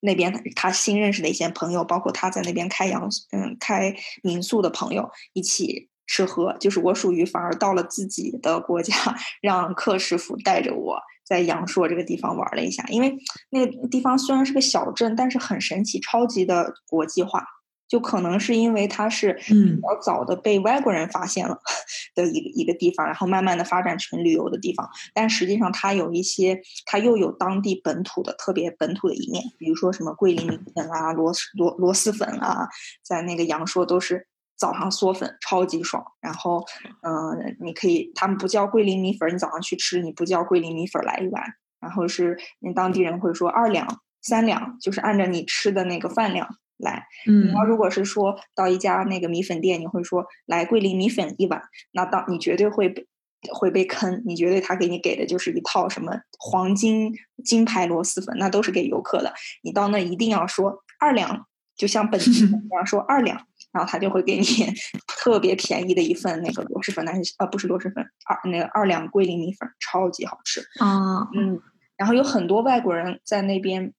[0.00, 5.89] 那边他新认识的一些朋友，包括他在那边开阳嗯开民宿的朋友一起。
[6.10, 8.92] 吃喝就是我属于反而到了自己的国家，
[9.40, 12.84] 让客师傅带着我在阳朔这个地方玩了一下。
[12.88, 13.16] 因为
[13.50, 17.44] 那个地方虽然是个小镇，但是很神奇，超级的国际化。
[17.88, 21.58] 就可能是因为它是比较早的被外国人发现了
[22.14, 24.88] 的一个一个地方，然后慢慢的发展成旅游的地方。
[25.12, 32.68] 但实际上它有一些，它又有当地本土的特别本土的一面，比如说什么桂林米粉啊、螺螺螺蛳粉啊，
[33.04, 34.28] 在那个阳朔都是。
[34.60, 36.62] 早上嗦粉超级爽，然后，
[37.00, 41.42] 嗯，你可以，他们不叫桂林米粉，你早上去吃，你不叫桂林米粉来一碗，
[41.80, 46.46] 然后是那当地人会说二两、三两，就是按照你吃的那个饭量
[46.76, 47.06] 来。
[47.26, 53.06] 嗯，你要如果是说到一家那个米粉店，你会说来桂林米粉一碗，那当你绝对会被
[53.50, 63.46] 会被坑，你绝对他给你给的就是一套什么黄金金牌螺蛳粉，那都是给游客的，你到那一定要说二两，就像本地人一样说二两。
[63.72, 64.44] 然后他就会给你
[65.06, 71.60] 特别便宜的一份那个螺蛳粉，但是呃不是螺蛳粉，二那个二两桂林米粉，超级好吃啊，嗯，
[71.96, 73.92] 然后有很多外国人在那边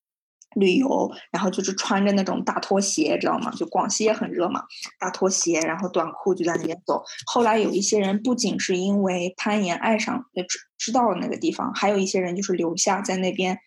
[0.55, 3.51] 旅游，然后就是穿着那种大拖鞋，知道吗？
[3.51, 4.63] 就广西也很热嘛，
[4.99, 7.03] 大拖鞋，然后短裤就在那边走。
[7.25, 13.57] 后来有一些人不仅是因为攀岩爱上，知知道了那个地方，还有一些人就是留下在那边。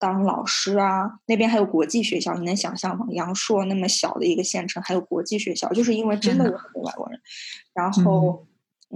[0.00, 3.06] 当老师啊，那边还有国际学校，你能想象吗？
[3.10, 7.20] 阳朔那么小的一个县城，还有国际学校，就是因为真的有很多外国人。
[7.74, 8.46] 然后，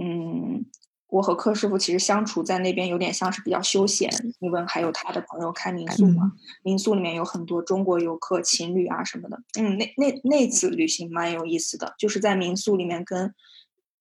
[0.01, 0.65] 嗯，
[1.07, 6.31] 我和柯师傅其实相处在那边有点像是比较休闲，因为还有他的朋友开民宿嘛，
[6.63, 9.39] 民宿里面有很多中国游客、情侣啊什么的。
[9.59, 13.31] 嗯，那那那次旅行蛮有意思的，就是在民宿里面跟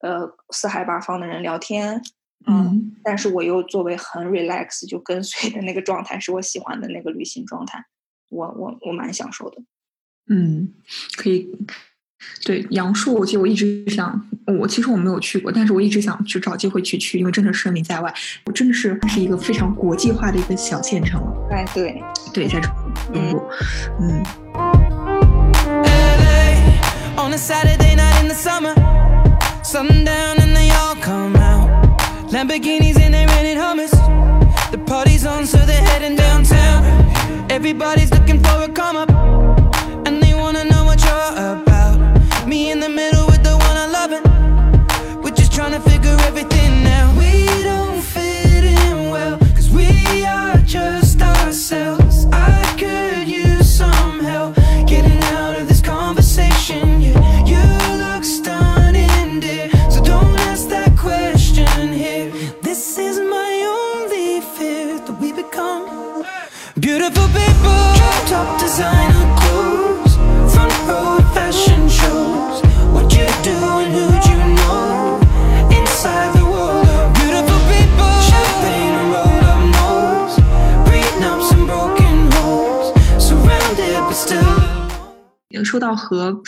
[0.00, 2.02] 呃四海八方的人聊天，
[2.46, 7.84] 嗯但是我又作为很 relax 就跟随的那个状态，是我喜欢的那个旅行状态，
[8.30, 9.58] 我我我蛮享受的。
[10.28, 10.72] 嗯，
[11.16, 11.50] 可以。
[12.42, 14.26] 对杨树，我记得我一直想，
[14.58, 18.14] 我其实我没有去过，但是我一直想去找机会去去，因为真的声名在外，
[18.46, 21.48] 我真的是是一个非常国际化的一个小县城了。
[21.50, 22.02] 哎，对，
[22.32, 23.36] 对，在中国，嗯
[24.00, 24.22] 嗯
[25.84, 28.74] a on a Saturday night in the summer.
[29.62, 31.43] Sundown and they all come out.
[32.34, 33.92] Lamborghinis and they rented hummus.
[34.72, 36.82] The party's on, so they're heading downtown.
[37.48, 39.08] Everybody's looking for a come up,
[40.04, 41.96] and they wanna know what you're about.
[42.48, 45.22] Me in the middle with the one I love, it.
[45.22, 47.16] we're just trying to figure everything out.
[47.16, 52.03] We don't fit in well, cause we are just ourselves.
[85.64, 86.42] 说到和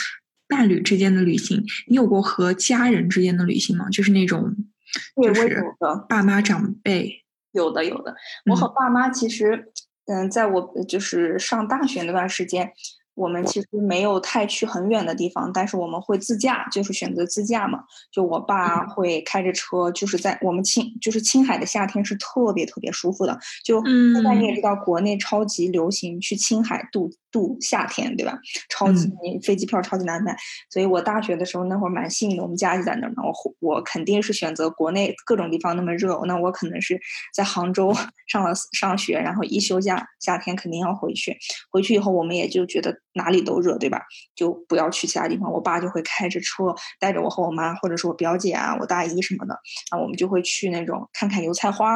[0.48, 3.88] 伴侣之间的旅行，你有过和家人之间的旅行吗？
[3.90, 4.54] 就是那种，
[5.22, 5.64] 就是。
[6.08, 8.14] 爸妈长辈，有的，有的。
[8.50, 9.72] 我和爸妈其实，
[10.06, 12.72] 嗯，在我就是上大学那段时间，
[13.16, 17.80] 我们其实没有太去很远的地方，但是我们会自驾，就是选择自驾嘛。
[18.12, 23.36] 就我爸会开着车，就是在我们青，就是青海的夏天是特别特别舒服的。
[23.64, 28.38] 就现在你也知道，国内超级流行去青海度度夏天，对吧？
[28.68, 30.36] 超级嗯飞机票超级难买，
[30.70, 33.22] 所以我大学的时候那会儿蛮幸运的，我们家就在那儿嘛。
[33.24, 37.00] 我我肯定是选择国内各种地方那么热，那我可能是
[37.34, 37.94] 在杭州
[38.26, 41.36] 上了上学，然后一休假夏天肯定要回去。
[41.70, 44.00] 回去以后，我们也就觉得哪里都热，对吧？
[44.36, 45.50] 就不要去其他地方。
[45.50, 49.54] 我爸就会开着车带着我和我妈，或者是我表姐啊、我大姨什么的，
[49.90, 51.86] 啊，我们就会去那种看看油菜花，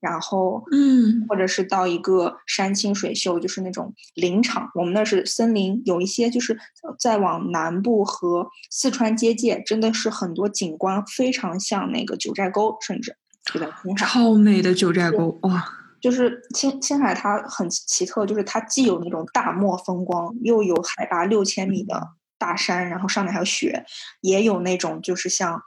[0.00, 4.70] 然后嗯或者是到一个山清水秀，就是那种林场。
[4.74, 6.56] 我们那是森林，有一些就是
[6.98, 13.16] 再往南部和四川接界，真的是很多景观非常像那个九寨沟，甚至
[13.52, 14.06] 就在青海。
[14.06, 15.64] 超美的九寨沟，哇，
[16.06, 22.00] 就是青青海，它很奇特，就是它既有那种大漠风光，又有海拔六千米的
[22.38, 23.84] 大山，然后上面还有雪，
[24.20, 25.60] 也有那种就是像，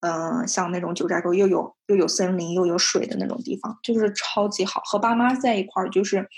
[0.00, 4.80] 嗯、像那种九寨沟又有又有森林又有水的那种地方，就是超级好。
[4.84, 6.28] 和爸妈在一块儿，就是，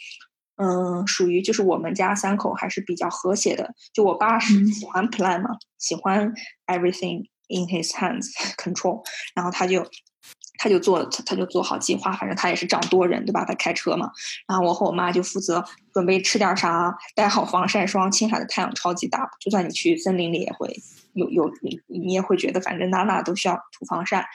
[0.57, 3.75] 嗯、属于就是我们家三口还是比较和谐的。
[3.95, 6.31] 就我爸是嗯喜欢 plan 嘛，喜欢
[6.67, 8.27] everything in his hands
[8.63, 9.03] control，
[9.35, 9.83] 然后他就
[10.59, 13.45] 他就做他他就做好计划，反正他也是掌舵人，对吧？
[13.45, 14.11] 他开车嘛，
[14.49, 18.11] 然后我和我妈就负责准备吃点啥，带好防晒霜。
[18.11, 20.75] 青海的太阳超级大，就算你去森林里也会
[21.13, 24.27] 有有你你也会觉得反正哪哪都需要涂防晒。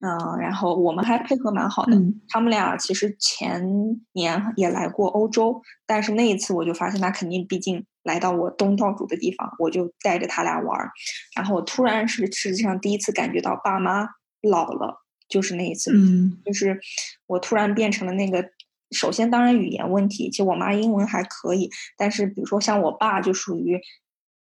[0.00, 1.96] 嗯，然后我们还配合蛮好的。
[1.96, 3.64] 嗯他们俩其实前
[4.12, 10.90] 年也来过欧洲，但是那一次我就发现他肯定毕竟来到我东道主的地方，我就带着他俩玩儿。
[11.34, 14.06] 然后我突然是实际上第一次感觉到爸妈
[14.42, 15.03] 老了，
[15.34, 15.90] 就是那一次。
[15.92, 16.80] 嗯就是
[17.26, 18.50] 我突然变成了那个，
[18.92, 21.68] 首先当然语言问题，其实我妈英文还可以，
[21.98, 23.76] 但是比如说像我爸就属于，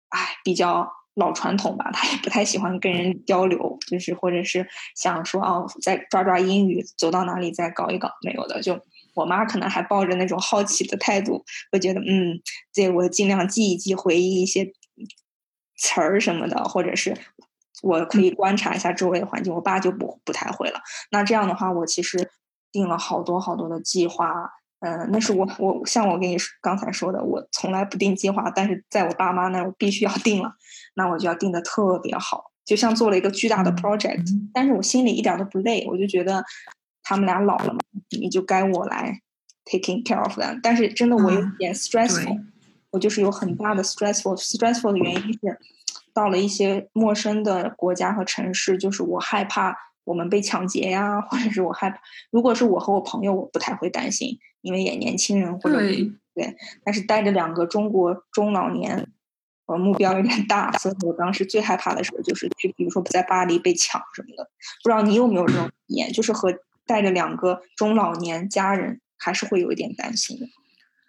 [0.09, 8.61] 哎，比较老传统吧，他也不太喜欢跟人交流，就是或者是想说哦，再抓抓英语，走到哪里再搞一搞，没有的。
[8.61, 8.79] 就
[9.15, 12.39] 我妈可能还抱着那种好奇的态度，会觉得嗯，
[12.71, 14.71] 这我尽量记一记，回忆一些
[15.77, 17.17] 词儿什么的，或者是。
[17.83, 20.79] 我可以观察一下周围的环境，我爸就不不太会了。
[21.11, 22.31] 那这样的话，我其实
[22.71, 24.49] 定了好多好多的计划。
[24.79, 30.51] 嗯，那是我我像我跟你说刚才说的，我从来不定计划，但是在我爸妈那儿我必须要 定了，
[30.95, 34.25] 那我就要定的特别好，就像做了一个巨大的 project。
[34.53, 36.43] 但是我心里一点都不累，我就觉得
[37.01, 37.79] 他们俩老了嘛，
[38.17, 39.19] 你就该我来
[39.65, 40.59] taking care of them。
[40.63, 42.39] 但是真的我有嗯点 stressful，、
[42.91, 44.35] 我就是有很大的 stressful。
[44.37, 45.39] stressful 的原因是
[46.13, 51.99] 到了一些陌生的国家和城市，就是我害怕我们被抢劫呀，或者是我害怕，
[52.31, 59.07] 如果是我和我朋友，我不太会担心，因为也年轻人或者对对，但是带着两个中国中老年，
[59.65, 64.49] 我，目标有点大，所以我当时最害怕的时候就是去，比如说在巴黎被抢什么的。
[64.83, 66.53] 不知道你有没有这种体验，就是和
[66.85, 70.45] 带着两个中老年家人，还是会有一点担心的。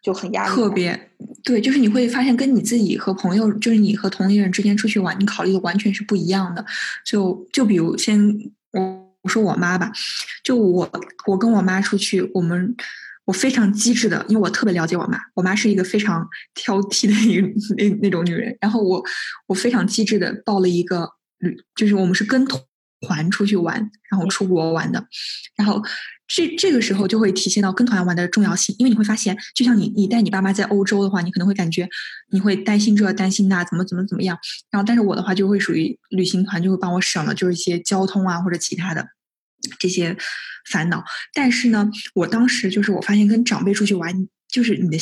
[0.05, 0.55] 就很压力。
[0.55, 1.11] 特别
[1.43, 6.65] 对，就是你会发现跟你自己和朋友，就是你和同龄人之间出去玩，你考虑的完全是不一样的。
[7.05, 8.39] 就就比如先
[8.73, 8.81] 我
[9.23, 9.91] 我说我妈吧，
[10.45, 10.89] 就我
[11.27, 12.77] 我跟我妈出去，我们
[13.25, 19.03] 我非常机智的，因为我特别了解我妈，我妈是一个非常挑剔的一个 那那种女人，然后我
[19.47, 22.61] 我非常机智的报了一个旅，就是我们是跟团
[23.05, 23.79] 团出去玩，
[24.11, 25.07] 然后出国玩的，
[25.57, 25.83] 然后
[26.27, 31.89] 这这个时候就会体现到跟团玩的重要性，因为你会发现，就像你你带你爸妈在欧洲的话，你可能会感觉
[32.31, 34.37] 你会担心这担心那，怎么怎么怎么样，
[34.71, 39.07] 然后但是我的话就会属于旅行团就会帮我省了就是一些交通啊或者其他的
[39.79, 40.17] 这些
[40.71, 44.99] 烦恼，但是呢，我当时就是我发现跟长辈出去玩，就是你的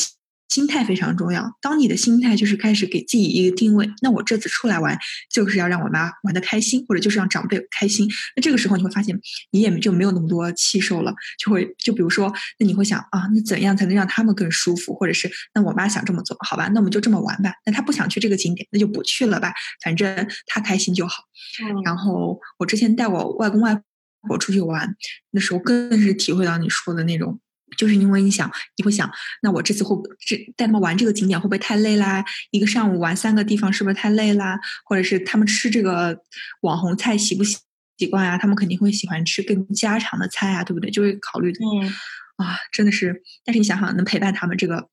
[0.52, 1.58] 心心态非常重要。
[1.60, 4.96] 当你的心态就是开始给自己一个定位，那我这次出来玩
[5.28, 8.08] 就是要让我妈玩的开心，或者就是让长辈开心。
[8.36, 11.12] 那这个时候你会发现，你也就没有那么多气受了，
[11.44, 14.94] 就会就比如说，那你会想啊，那怎样才能让他们更舒服？
[14.94, 17.52] 或者是那我妈想这么做，好吧，那我们就这么玩吧。
[17.66, 21.24] 那她不想去这个景点，那就不去了吧，反正她开心就好。
[21.60, 23.82] 嗯然后我之前带我外公外
[24.28, 24.94] 婆出去玩，
[25.32, 27.40] 那时候更是体会到你说的那种，
[27.76, 29.10] 就是因为你想，你会想，
[29.42, 32.24] 那我这次会不这带他们玩这个景点会不会太累啦？
[32.50, 34.58] 一个上午玩三个地方是不是太累啦？
[34.84, 36.18] 或者是他们吃这个
[36.62, 37.58] 网红菜习不习
[37.98, 38.38] 习惯啊？
[38.38, 40.90] 他们肯定会喜欢吃更家常的菜啊，对不对？
[40.90, 41.88] 就会考虑的嗯，
[42.36, 44.88] 啊，真的是，但是你想想，能陪伴他们这个。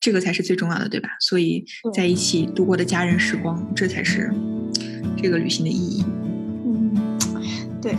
[0.00, 1.08] 这个才是最重要的，对吧？
[1.18, 4.32] 所以在一起度过的家人时光，这才是
[5.20, 6.04] 这个旅行的意义。
[6.64, 7.18] 嗯，
[7.82, 7.96] 对。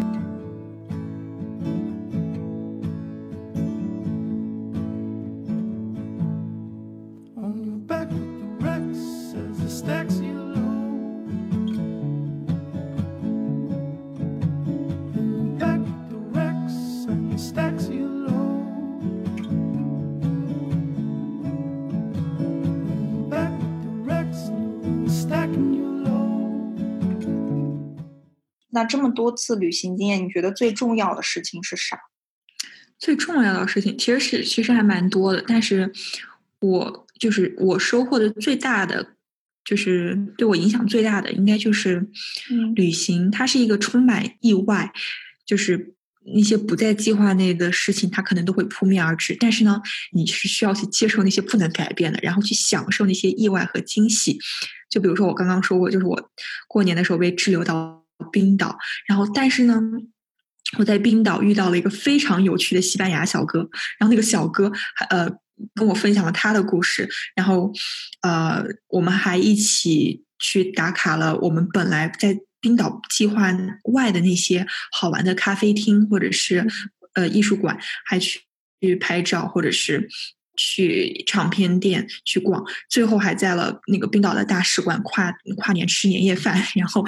[28.80, 32.00] 那这么多次旅行经验，你觉得最重要的事情是啥？
[32.98, 35.92] 最重要的事情其实是其实还蛮多的，但是
[36.62, 39.16] 我就是我收获的最大的，
[39.66, 42.08] 就是对我影响最大的，应该就是
[42.50, 44.94] 嗯旅行，它是一个充满意外，
[45.46, 45.94] 就是
[46.34, 49.82] 那些不在计划内的事情，它可能都会扑面而至，但是呢，
[50.14, 54.40] 你是需要去接受那些不能改变的，然后去享受那些意外和惊喜。
[54.90, 56.32] 就比如说我刚刚说过，就是我
[56.68, 57.99] 过年的时候被滞留到
[58.32, 59.82] 冰岛，然后但是呢。
[60.78, 63.67] 我在冰岛遇到了一个非常有趣的西班牙小哥，
[63.97, 65.28] 然后那个小哥还呃
[65.74, 67.74] 跟我分享了他的故事，然后
[68.22, 73.51] 呃我们还一起去打卡了我们本来在冰岛计划
[73.93, 76.67] 外的那些好玩的咖啡厅或者是
[77.15, 78.41] 呃艺术馆，还去
[78.80, 80.07] 去拍照或者是。
[80.60, 87.03] 去唱片店去逛，最后还在了那个冰岛的大使馆跨跨年吃年夜饭，然后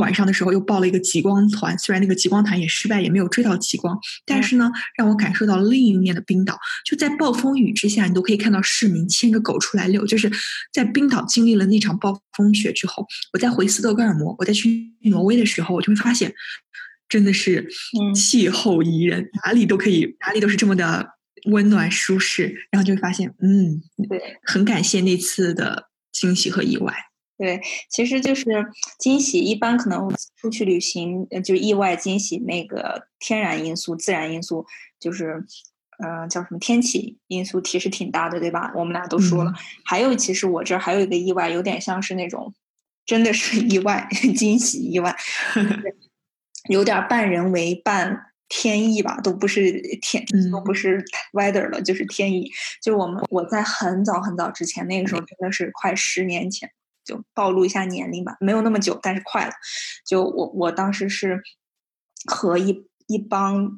[0.00, 6.58] 晚上的时候又报了一个极光团，虽然那个极光团也失败，也没有追到极光，但是呢，让我感受到另一面的冰岛。
[6.86, 10.06] 就在暴风雨之下，你都可以看到市民牵着狗出来遛。
[10.06, 10.32] 就是
[10.72, 16.32] 在冰岛经历了那场暴风雪之后，我再回斯德哥尔摩，我再去挪威的时候，我就会发现，
[17.08, 21.13] 真的是嗯气候宜人，哪里都可以，哪里都是这么的
[21.50, 26.94] 温暖舒适，然后就会发现，嗯，对很感谢那次的惊喜和意外。
[27.36, 27.60] 对，
[27.90, 28.44] 其实就是
[28.98, 34.64] 惊喜，一般可能出去旅行，呃就意外惊喜，那个天然因素、自然因素，
[35.00, 35.44] 就是
[35.98, 38.72] 呃叫什么天气因素，其实挺大的，对吧？
[38.76, 39.50] 我们俩都说了。
[39.50, 39.54] 嗯
[39.84, 42.54] 还有，其实我这儿还有一个意外，有点像是那种
[43.04, 45.14] 真的是意外、 惊喜意外，
[46.70, 52.50] 有点儿半人为半天意吧，都不是天，都嗯不是 weather 了，就是天意。
[52.82, 56.70] 就我们我在很早很早之前，那个时候真的是快十年前，
[57.04, 59.52] 就暴露一下年龄吧，没有那么久，但是快了。
[60.06, 61.42] 就我我当时是
[62.26, 63.70] 和一一帮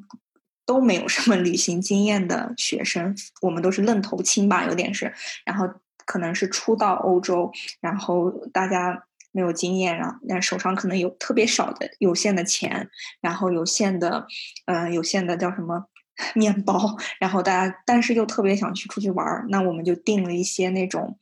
[0.65, 5.13] 都没有什么旅行经验的学生，我们都是愣头青吧，有点是，
[5.45, 5.67] 然后
[6.05, 9.03] 可能是初到欧洲，然后大家。
[9.37, 12.89] 没有经验，然后那手上可能有特别少的有限的钱，
[13.21, 14.25] 然后有限的，
[14.65, 15.85] 呃，有限的叫什么
[16.33, 21.19] 面包，然后大家但是又特别想去出去玩儿，那我们就订了一些那种，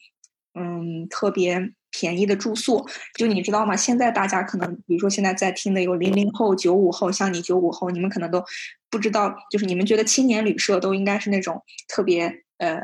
[0.57, 2.87] 嗯，特别便宜的住宿。
[3.17, 3.75] 就你知道吗？
[3.75, 8.41] 现在大家可能，比如说现在在听的有零零后、九五后，像你九五后，你们可能都
[8.89, 12.79] 不知道，就是你们觉得青年旅社都应该是那种特别呃，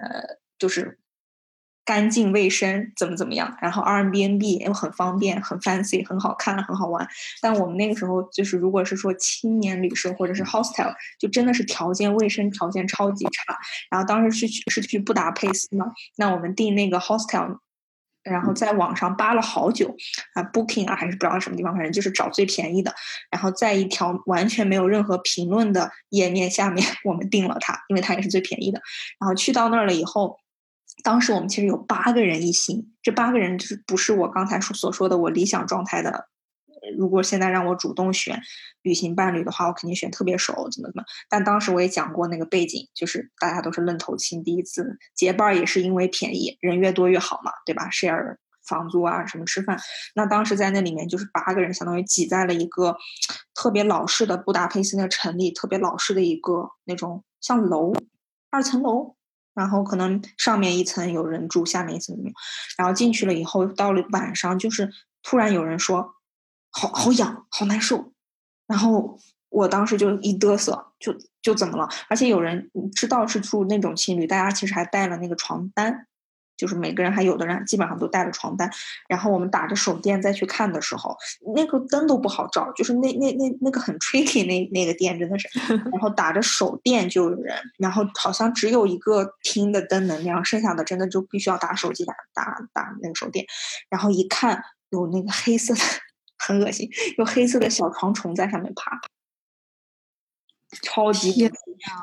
[0.59, 0.99] 就是
[1.83, 3.57] 干净卫生，怎么怎么样。
[3.61, 7.07] 然后 Airbnb 又很方便、很 fancy、很好看、很好玩。
[7.41, 13.57] 但我们那个时候就是，如果是说青年旅社或者是 hostel，就真的是条件卫生条件超级差。
[13.89, 17.57] 然后当时是去是去布达佩斯嘛，那我们订那个 hostel。
[18.23, 19.95] 然后在网上扒了好久，
[20.35, 22.93] 啊，Booking 啊，还是不知道什么地方，反正就是找最便宜的。
[23.31, 28.79] 然后在一条完全没有任何评论的页面下面，我们订了它，因为它也是最便宜的。
[29.19, 30.37] 然后去到那儿了以后，
[31.03, 36.27] 当时我们其实有八个人一行，这八个人就是不是我刚才说所说的我理想状态的。
[36.97, 38.41] 如果现在让我主动选
[38.81, 41.03] 旅行伴侣的话，我肯定选特别熟，怎么怎么。
[41.29, 48.37] 但当时我也讲过那个背景，就是大家都是愣头青，第一次结伴也是因为便宜，人越多越好嘛，对吧？share
[48.67, 49.79] 房租啊，什么吃饭。
[50.15, 52.97] 那当时在那里面就是八个人，相当于挤在了一个
[53.53, 57.93] 特别老式的布达佩斯那城里，特别老式的一个那种像楼，
[58.49, 59.15] 二层楼，
[59.53, 62.33] 然后可能上面一层有人住，下面一层没有。
[62.77, 64.91] 然后进去了以后，到了晚上，就是
[65.23, 66.15] 突然有人说。
[66.73, 68.13] 好好痒，好难受，
[68.65, 71.89] 然后我当时就一嘚瑟，就就怎么了？
[72.07, 76.07] 而且有人知道是住那种情侣，大家其实还带了那个床单，
[76.61, 78.69] 就是每个人还有的人基本上都带了床单。
[79.09, 81.17] 然后我们打着手电再去看的时候，
[81.55, 85.49] 那个灯都不好照，就是那那那那个很 tricky 那那个店真的是。
[85.91, 93.43] 然后打着手电就有人，然后好像只有一个厅的灯能亮，剩下的真的就必须要打手机打打打那个手电。
[93.89, 95.81] 然后一看有那个黑色的。
[96.43, 96.89] 很恶心，
[97.19, 98.99] 有黑色的小床虫在上面爬，
[100.81, 101.47] 超级。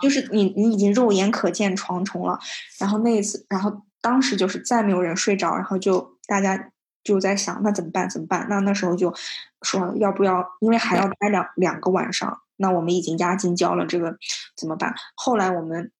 [0.01, 2.39] 就是你，你已经肉眼可见床虫了。
[2.79, 6.71] 然后那一次，然后当时就是再没有人睡着，然后就大家
[7.03, 8.09] 就在想，那怎么办？
[8.09, 8.47] 怎么办？
[8.49, 9.15] 那那时候就
[9.63, 10.45] 说要不要？
[10.61, 14.17] 因为还要待两两个晚上，那我们已经押金交了，这个
[14.57, 14.95] 怎么办？
[15.15, 15.91] 后来我们。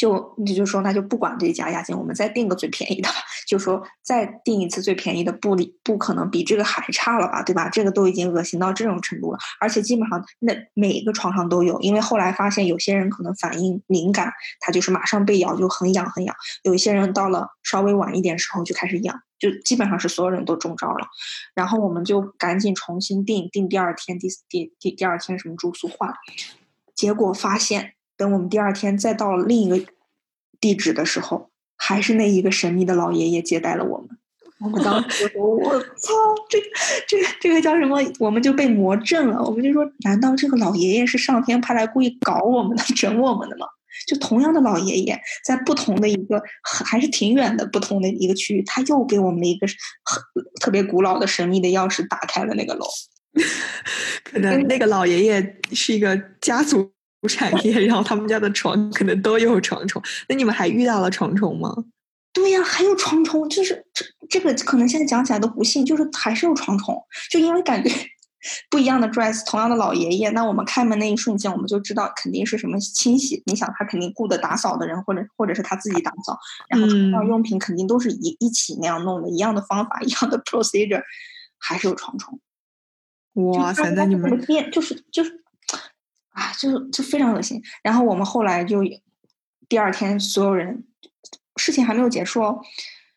[0.00, 7.68] 就你就说那就不管这家押金，我们再订个最便宜的吧，就说再订一次最便宜的，不理不可能比这个还差了吧，对吧？
[7.68, 21.06] 这个都已经恶心到这种程度了，而且基本上那每一个床上都有，因为后来发现有些人可能反应敏感，他就是马上被咬就很痒很痒，有一些人到了稍微晚一点时候就开始痒，就基本上是所有人都中招了，
[21.54, 26.14] 然后我们就赶紧重新订订第二天第第第第二天什么住宿换，
[26.94, 27.92] 结果发现。
[28.20, 29.86] 等我们第二天再到另一个
[30.60, 34.08] 地址的时候，还是那一个神秘的老爷爷接待了我们。
[34.58, 36.12] 我们当时说：“我操，
[36.50, 36.58] 这、
[37.08, 39.42] 这、这个叫什么？”我们就被魔怔了。
[39.42, 43.66] 我们就说：“难道这个老爷爷是上天派来故意搞我们的、整我们的吗？”
[44.06, 49.66] 就同样的老爷爷，在不同的一个还是挺远的不同的一个区域，他又给我们一个
[50.04, 50.22] 很
[50.60, 52.86] 特别古老的神秘的钥匙，打开了那个楼。
[54.24, 56.92] 可能那个老爷爷是一个家族。
[57.28, 60.02] 产业，然后他们家的床可能都有床虫。
[60.28, 61.74] 那你们还遇到了床虫吗？
[62.32, 66.96] 对呀，还有床虫，就是这这个可能现在讲起来都不信，就是还是有床虫。
[67.28, 67.90] 就因为感觉
[68.70, 73.42] 不一样的 dress，同样的老爷爷，那我们开门那一瞬间，我们就知道肯定是什么清洗。
[73.46, 81.02] 你想，他肯定雇的打扫的人，或者或者是他自己打扫，然后床上用品肯定都是一一起那样弄的，一样的方法， 一样的 procedure，
[81.58, 82.40] 还是有床虫。
[83.34, 85.39] 哇塞，那你们变就是就是。
[86.30, 87.62] 啊，就就非常恶心。
[87.82, 88.82] 然后我们后来就
[89.68, 90.84] 第二天，所有人
[91.56, 92.60] 事情还没有结束哦。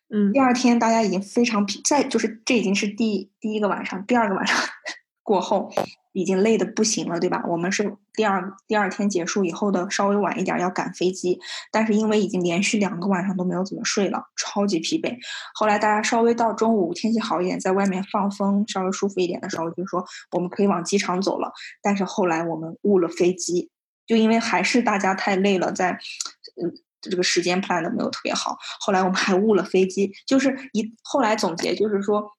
[0.09, 4.57] 嗯，第二天大家已经非常疲，在就是这已经是第第一个晚上，第二个晚上
[5.23, 5.73] 过后。
[6.13, 7.43] 已经累得不行了，对吧？
[7.47, 11.39] 我们是第二第二天结束以后的稍微晚一点要赶飞机，
[11.71, 15.17] 但是因为已经连续两个晚上都没有怎么睡了，超级疲惫。
[15.55, 21.51] 后来大家稍微到中午天气好一点，在外面放风稍微舒服一点的时候，就说我们可以往机场走了。
[21.81, 23.71] 但是后来我们误了飞机，
[24.05, 25.91] 就因为还是大家太累了，在
[26.63, 28.55] 嗯这个时间 plan 的没有特别好。
[28.79, 32.31] 后来我们还误了飞机，就是一后来总结就是说。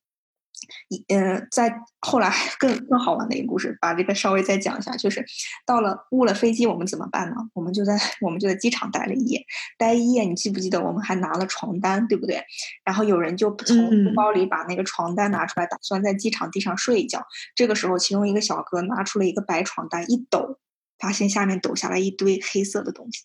[0.89, 5.25] 一嗯，在后来更更好玩的一个故事，把这个稍微再讲一下，就是
[5.67, 7.37] 到了误了飞机，我们怎么办呢？
[7.53, 9.45] 我们就在我们就在机场待了一夜，
[9.77, 12.43] 待一夜，你记不记得我们还拿了床单，对不对？
[12.85, 17.27] 然后有人就从书包里把那个床单拿出来，打算在机场地上睡一觉。
[17.55, 20.59] 这个时候，其中一个小哥拿出了一个白床单，一抖，
[20.99, 23.25] 发现下面抖下来一堆黑色的东西。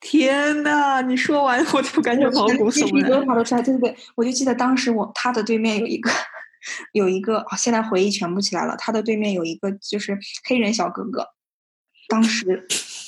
[0.00, 1.02] 天呐！
[1.02, 6.10] 你说完我就感觉毛骨悚然，都出来，对对对，我就记得当时我他的对面有一个。
[6.92, 8.76] 有一个啊，现在回忆全部起来了。
[8.78, 11.26] 他的对面有一个就是黑人小哥哥，
[12.08, 12.66] 当时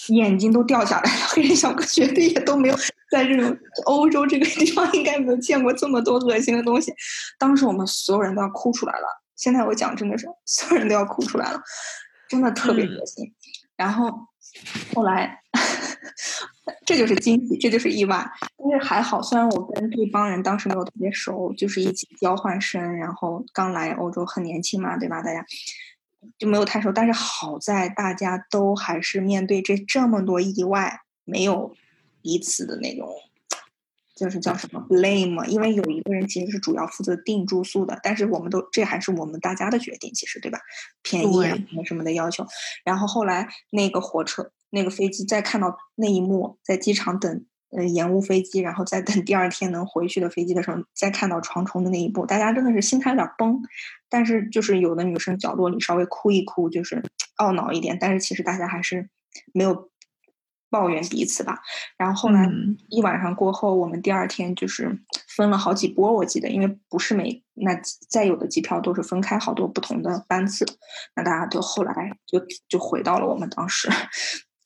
[0.09, 1.27] 眼睛都掉下来了。
[1.29, 2.77] 黑人小哥绝对也都没有
[3.11, 6.93] 在这种欧洲这个地方应该没有见过这么多恶心的东西。
[7.39, 9.07] 当时我们所有人都要哭出来了。
[9.37, 11.61] 现在我讲真的是所有人都要哭出来了，
[12.29, 13.35] 真的特别恶心。
[13.77, 14.11] 然后
[14.95, 15.41] 后来
[16.85, 18.25] 这就是惊喜，这就是意外。
[18.59, 25.23] 但是还好，虽然我跟这帮人当时没有特别熟，就是一起交换生，然后刚来欧洲很年轻嘛，对吧？
[25.23, 25.45] 大家
[26.39, 31.75] 就没有太熟，但是好在大家都还是面对这这么多意外，没有
[32.21, 33.09] 彼此的那种。
[34.15, 40.61] 就是叫什么 blame，因为有一个人其实是主要负责订住宿的，但是我们都这还是我们大家的决定，其实对吧？
[41.03, 42.47] 便宜啊对什么什么的要求。
[42.85, 53.61] 然后后来那个火车、那个飞机，再看到那一幕，在机场等呃延误飞机，然后再等第二天能回去的飞机的时候，再看到床虫的那一幕，大家真的是心态有点崩。
[54.09, 57.03] 但是就是有的女生角落里稍微哭一哭，就是
[57.39, 59.09] 懊恼一点，但是其实大家还是
[59.55, 59.91] 没有
[60.69, 61.61] 抱怨彼此吧。
[61.97, 64.99] 然后后来嗯一晚上过后，我们第二天就是
[65.37, 67.79] 分了好几波，我记得，因为不是每那
[68.11, 70.67] 再有的机票都是分开好多不同的班次，
[71.17, 71.95] 那大家就后来
[72.27, 73.89] 就就回到了我们当时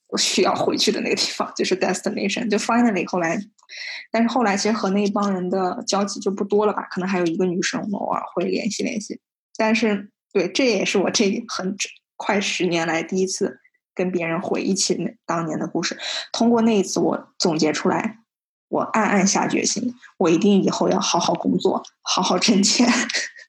[0.09, 3.39] 我需要回去的那个地方，就是 destination，就 finally 后来，
[4.11, 9.21] 但是后来其实和那一帮人的交集就不多了吧，可能还有一个女生偶尔会联系联系，
[9.57, 11.77] 但是对，这也是我这很
[12.17, 13.59] 快十年来第一次
[13.95, 15.99] 跟别人回忆起那当年的故事。
[16.33, 18.19] 通过那一次，我总结出来，
[18.69, 22.87] 我暗暗下决心，我一定以后要好好工作，好好挣钱，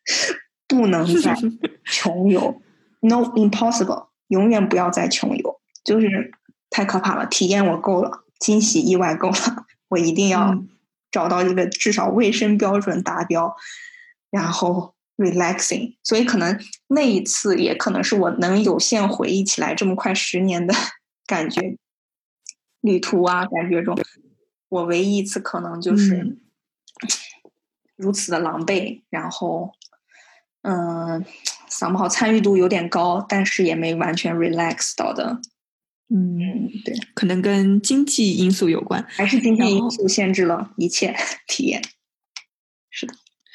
[0.68, 1.36] 不能再
[1.86, 2.62] 穷游。
[3.02, 6.32] No impossible，永远不要再穷游，就是
[6.78, 7.26] 太可怕了。
[7.26, 10.70] 体验我够了，惊喜意外够了，我一定要嗯
[11.10, 13.56] 找到一个至少卫生标准达标，
[14.30, 15.96] 然后 relaxing。
[16.04, 16.60] 所以可能
[16.90, 20.72] 那一次也可能是我能有限回忆起来这么快十年的
[21.26, 21.78] 感觉
[22.82, 23.98] 旅途啊，感觉中，
[24.70, 26.40] 我唯一一次可能就是嗯
[27.96, 29.72] 如此的狼狈，然后
[30.62, 31.26] 嗯，
[31.68, 35.42] 嗓不好参与度有点高，但是也没完全 relax 到的。
[36.10, 39.06] 嗯，嗯，对，可能跟经济因素有关。
[39.10, 41.16] 还是经济因素限制了一切
[41.48, 41.82] 体验。
[42.90, 43.14] 是的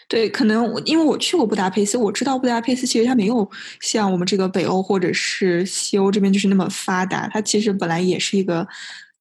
[0.08, 3.50] 对，可能我因为我去过布达佩斯，我知道布达佩斯其实它没有
[3.80, 8.68] 像我们这个北欧或者是西欧这边就是那么发达，它其实本来也是一个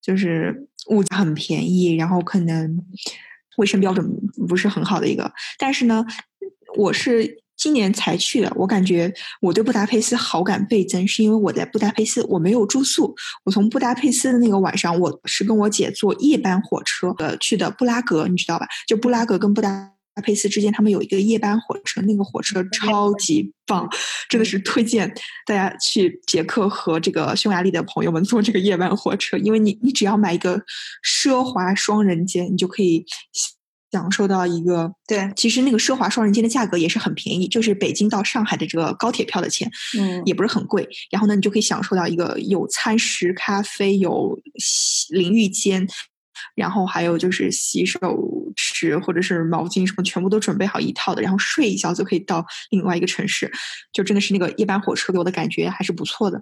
[0.02, 2.78] 就是物价很便宜，然后可能
[3.56, 4.06] 卫生标准
[4.50, 5.32] 不是很好的一个。
[5.58, 6.06] 但是呢，
[6.76, 18.66] 我是今年才去的，我感觉我对布达佩斯好感倍增，是因为我在布达佩斯我没有住宿，我从布达佩斯的那个晚上，我是跟我姐坐夜班火车呃去的布拉格，你知道吧？
[18.88, 19.91] 就布拉格跟布达。
[20.22, 23.88] 佩斯之间，他们有一个夜班火车，那个火车超级棒，
[24.30, 25.09] 真的是推荐
[25.47, 30.62] 大家去捷克和这个匈牙利的朋友们坐这个夜班火车，因为你你只要买一个
[31.01, 33.05] 奢华双人间，你就可以
[33.92, 39.70] 享受到一个对，其实那个奢华双人间的价格也是很便宜，就是北京到上海的这个高铁票的钱，
[40.00, 40.88] 嗯也不是很贵。
[41.10, 45.86] 然后呢，你就可以享受到一个有餐食、咖啡、有洗淋浴间，
[46.56, 48.00] 然后还有就是洗手
[48.56, 51.22] 池或者是毛巾什么，全部都准备好一套的。
[51.22, 53.52] 然后睡一觉就可以到另外一个城市，
[53.92, 56.42] 就真的是那个夜班火车给我的感觉还是不错的。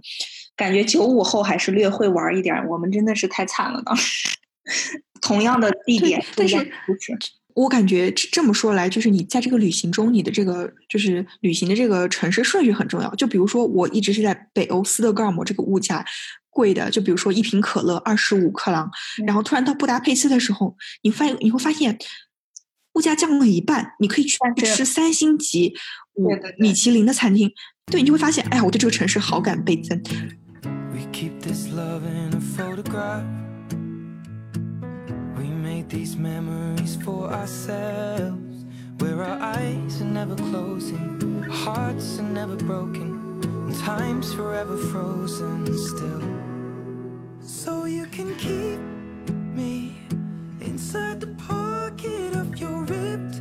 [0.56, 3.82] 感觉九五后还是略会玩一点儿，我们真的是太惨了。
[3.82, 4.30] 当时
[5.22, 7.18] 同样的地点，但是不一样的故事
[7.56, 13.14] 我感觉这这么说来，就是你在这个旅行中，你的这个就是旅行的这个城市顺序很重要。
[13.16, 16.06] 就比如说，我一直是在北欧斯德哥尔摩这个物价
[16.50, 18.90] 贵的，就比如说一瓶可乐二十五克朗，
[19.26, 21.98] 然后突然到布达佩斯的时候，你发你会发现
[22.94, 25.74] 物价降了一半，你可以去吃三星级
[26.14, 27.52] 五米其林的餐厅，
[27.88, 30.02] 对你就会发现，哎呀，我对这个城市好感倍增。
[30.94, 33.49] We keep this love in a photograph.
[35.90, 38.64] These memories for ourselves.
[39.00, 46.22] Where our eyes are never closing, hearts are never broken, and time's forever frozen still.
[47.42, 48.80] So you can keep
[49.56, 49.98] me
[50.62, 53.39] inside the pocket of your ripped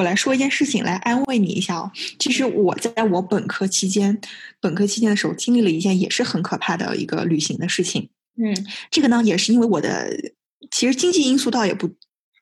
[0.00, 1.92] 我来说一件事情来安慰你一下哦。
[2.18, 4.18] 其实我在我本科期间，
[4.58, 8.08] 本科期间的时候经历了一件也是很可怕的一个旅行的事情。
[8.42, 10.10] 嗯这个呢，也是因为我的
[10.70, 11.90] 其实经济因素倒也不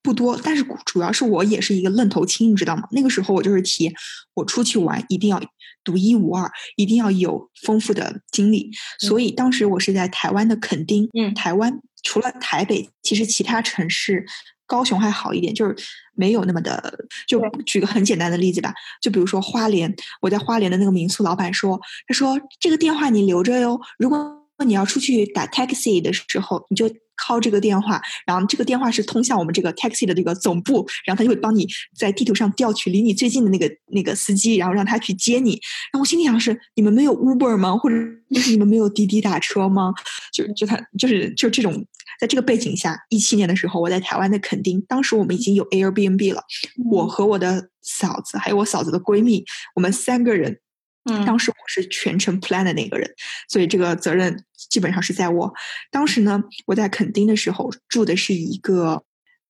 [0.04, 2.86] 不多，但是主要是我也是一个愣头青，你知道吗？
[2.92, 3.92] 那个时候我就是提
[4.34, 5.42] 我出去玩一定要
[5.82, 8.70] 独一无二，一定要有丰富的经历。
[9.00, 14.24] 所以当时我是在台湾的垦丁，嗯台湾除了台北，其实其他城市。
[14.68, 15.74] 高雄还好一点，就是
[16.14, 16.96] 没有那么的。
[17.26, 26.88] 就举个很简单的例子吧，就比如说花莲，我在花莲的那个民宿老板说，他说这个电话你留着哟，如果你要出去打 taxi 的时候，你就
[27.18, 31.66] call 这个电话，然后这个电话是通向我们这个 taxi 的这个总部，然后他就会帮你
[31.96, 35.50] 在地图上调取离你最近的那个那个司机，然后让他去接你。
[35.92, 37.76] 然后我心里想是，你们没有 Uber 吗？
[37.76, 37.96] 或者
[38.32, 39.92] 就 是你们没有滴滴打车吗？
[40.32, 41.84] 就就他就是就这种，
[42.20, 46.42] 在这个背景下，一七年的时候，我在台湾的垦丁，当时我们已经有 Airbnb 了，
[46.90, 49.44] 我和我的嫂子还有我嫂子的闺蜜，
[49.74, 50.60] 我们三个人。
[51.04, 53.10] 嗯当时我是全程 plan 的那个人，
[53.48, 55.52] 所以这个责任基本上是在我。
[55.90, 59.02] 当时呢，我在垦丁的时候住的是一个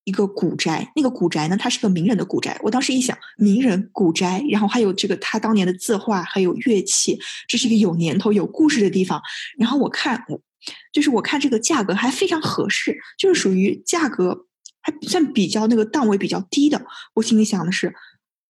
[0.05, 2.59] 一个古宅，那个古宅呢，它是个名人的古宅。
[2.62, 7.18] 我当时一想，名人古宅，然后还有这个他当年的字画，还有乐器，
[7.49, 9.20] 这是一个有年头、有故事的地方。
[9.59, 10.40] 然后我看，我
[10.92, 14.46] 就是我看这个价格还非常合适，就是属于价格
[14.80, 16.86] 还算比较那个档位比较低的。
[17.14, 17.94] 我心里想的是，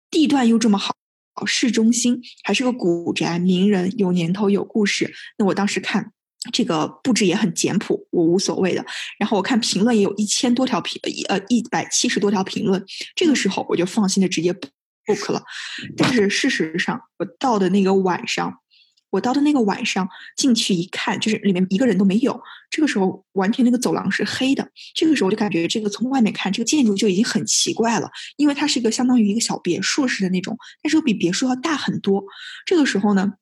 [0.10, 0.96] 地段又这么好。
[1.44, 5.12] 市中心还是个古宅，名人有年头有故事。
[5.40, 6.12] 那我当时看
[6.52, 8.86] 这个布置也很简朴，我无所谓的。
[9.18, 12.86] 然后我看评论也有一千多条评，呃一百七十多条评论。
[13.16, 15.42] 这个时候我就放心的直接 book 了。
[15.98, 18.60] 但是事实上，我到的那个晚上，
[19.16, 22.40] 我到的那个晚上进去一看，就是里面一个人都没有。
[22.70, 24.70] 这个时候完全那个走廊是黑的。
[24.94, 32.24] 这个时候我就感觉这个从外面看这个建筑就已经很奇怪了，因为它是一个相当于一个小别墅似的那种，但是又比别墅要大很多。
[32.66, 33.34] 这个时候呢，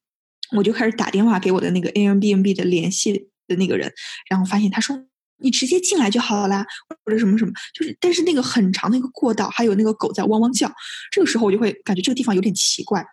[0.55, 3.91] 我就开始打电话给我的那个 a m b n b 的联系的那个人，
[4.29, 5.05] 然后发现他说。
[5.43, 6.65] 你直接进来就好了啦，
[7.05, 10.71] 或者什么什么，就是，但是那个很长的一个过道，还有那个狗在汪汪叫，
[11.11, 13.05] 这个时候我就会感觉这个地方有点奇怪。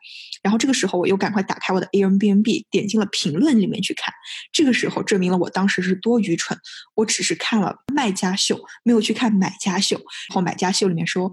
[0.43, 4.15] 然后这个时候我又赶快打开我的 Airbnb，点进了评论里面去看。
[4.53, 6.59] 这个时候证明了我当时是多愚蠢，
[6.95, 9.97] 我只是看了卖家秀，没有去看买家秀。
[9.97, 11.31] 然后买家秀里面说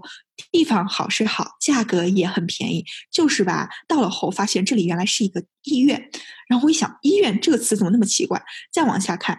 [0.52, 3.70] 地方好是好，价格也很便宜，就是吧。
[3.86, 6.10] 到了后发现这里原来是一个医院，
[6.48, 8.42] 然后我一想，医院这个词怎么那么奇怪？
[8.72, 9.38] 再往下看。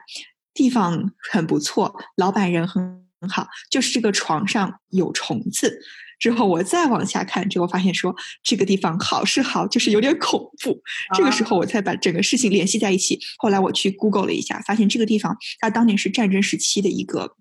[0.59, 5.79] 地方很不错，老板人很很好，就是这个床上有虫子。
[6.19, 10.81] 之后我再往下看，结果发现说这个地方好是好，就是有点恐怖。
[11.15, 13.17] 这个时候我才把整个事情联系在一起。
[13.37, 17.37] 后来我去 Google 了一下，发现这个地方它当年是战争时期的一个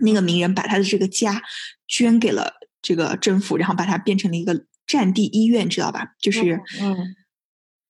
[0.00, 1.42] 那个名人把他的这个家
[1.88, 6.12] 捐给了这个政府，然后把它变成了一个战地医院，知道吧？
[6.20, 7.16] 就是嗯，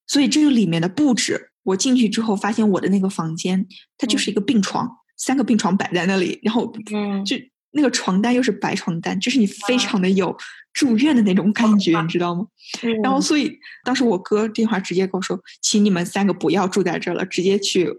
[0.07, 1.50] 所以这个里面的布置。
[1.63, 3.65] 我进去之后，发现我的那个房间，
[3.97, 7.35] 它就是一个病床，三个病床摆在那里，然后嗯就
[7.71, 10.35] 那个床单又是白床单，就是你非常的有
[10.73, 12.45] 住院的那种感觉，你知道吗？
[13.03, 17.89] 然后所以当时我哥电话直接跟我说，请你们三个不要住在这儿了，直接去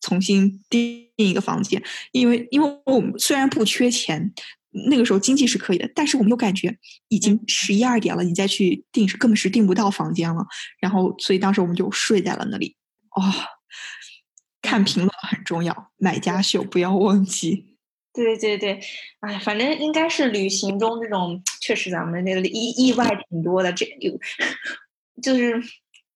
[0.00, 1.82] 重新订一个房间，
[2.12, 4.32] 因为因为我们虽然不缺钱。
[4.86, 6.78] 那个时候经济是可以的，但是我们又感觉
[7.08, 10.46] 已经十一二点了，你再去订是根本是订不到房间了。
[10.78, 12.76] 然后，所以当时我们就睡在了那里。
[13.16, 13.22] 哦，
[14.62, 17.76] 看评论很重要，买家秀不要忘记。
[18.12, 18.80] 对对对，
[19.20, 23.72] 哎，反正应该是旅行中这种，确实咱们那个意意外挺多的。
[23.72, 24.18] 这有
[25.22, 25.62] 就是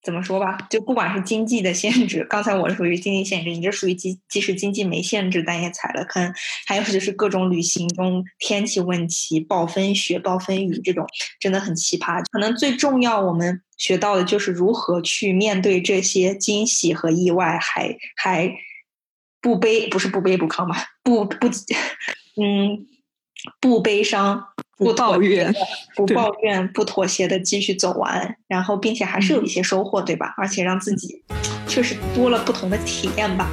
[0.03, 6.34] 怎么说吧，就不管是经济的限制，刚才我是属于经济限制，你这属于即即使经济没限制，但也踩了坑。
[6.66, 11.07] 还有就是各种旅行中天气问题，暴风雪、暴风雨这种
[11.38, 12.22] 真的很奇葩。
[12.32, 18.54] 可能最重要，我们学到的就是如何去面对这些惊喜和意外，还还
[19.40, 20.86] 不悲，不是不卑不亢吧？
[21.02, 21.46] 不不，
[22.40, 22.86] 嗯，
[23.60, 24.48] 不悲伤。
[24.76, 25.54] 不抱怨，
[25.94, 30.34] 不抱怨，不妥协的继续走完，然后并且还是有一些收获，对吧？
[30.36, 31.22] 而且让自己
[31.68, 33.48] 确实多了不同的体验吧。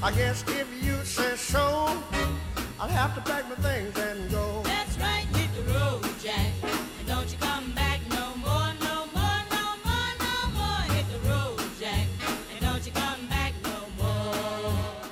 [0.00, 1.90] I guess if you say so,
[2.78, 4.62] I'll have to pack my things and go.
[4.62, 6.52] That's right, hit the road, Jack.
[6.62, 10.94] And don't you come back no more, no more, no more, no more.
[10.94, 12.06] Hit the road, Jack.
[12.54, 15.10] And don't you come back no more.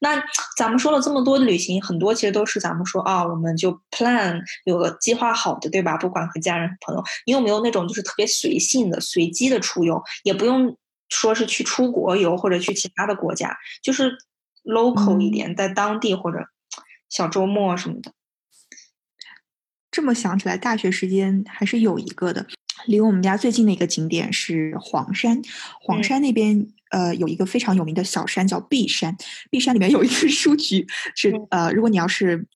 [0.00, 0.24] 那
[0.56, 5.96] 咱们说了这么多的旅行，很多其实都是咱们说啊，我们就 plan 有个计划好的，对吧？
[5.96, 10.02] 不管和家人、朋友，你有没有那种就是特别随性的、随机的出游？
[10.24, 10.76] 也不用
[11.08, 14.16] 说是去出国游或者去其他的国家，就是
[14.64, 16.48] local 一点，在当地或者
[17.08, 18.12] 小周末什么的。
[19.90, 22.46] 这么想起来，大学时间还是有一个的。
[22.86, 25.42] 离我们家最近的一个景点是黄山，
[25.80, 29.16] 黄山那边呃有一个非常有名的小山叫碧山，
[29.50, 30.86] 碧山里面有一个 书局
[31.16, 32.46] 是呃，如果你要是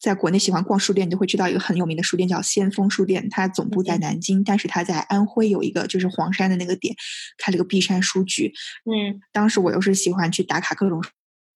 [0.00, 6.94] 在国内喜欢逛书店，你就会知道一个很有名的书店叫先锋书店，它总部在南京，但是它在安徽有一个就是黄山的那个点
[7.36, 8.52] 开了个璧山书局。
[8.84, 9.20] 嗯。
[9.32, 11.02] 当时我又是喜欢去打卡各种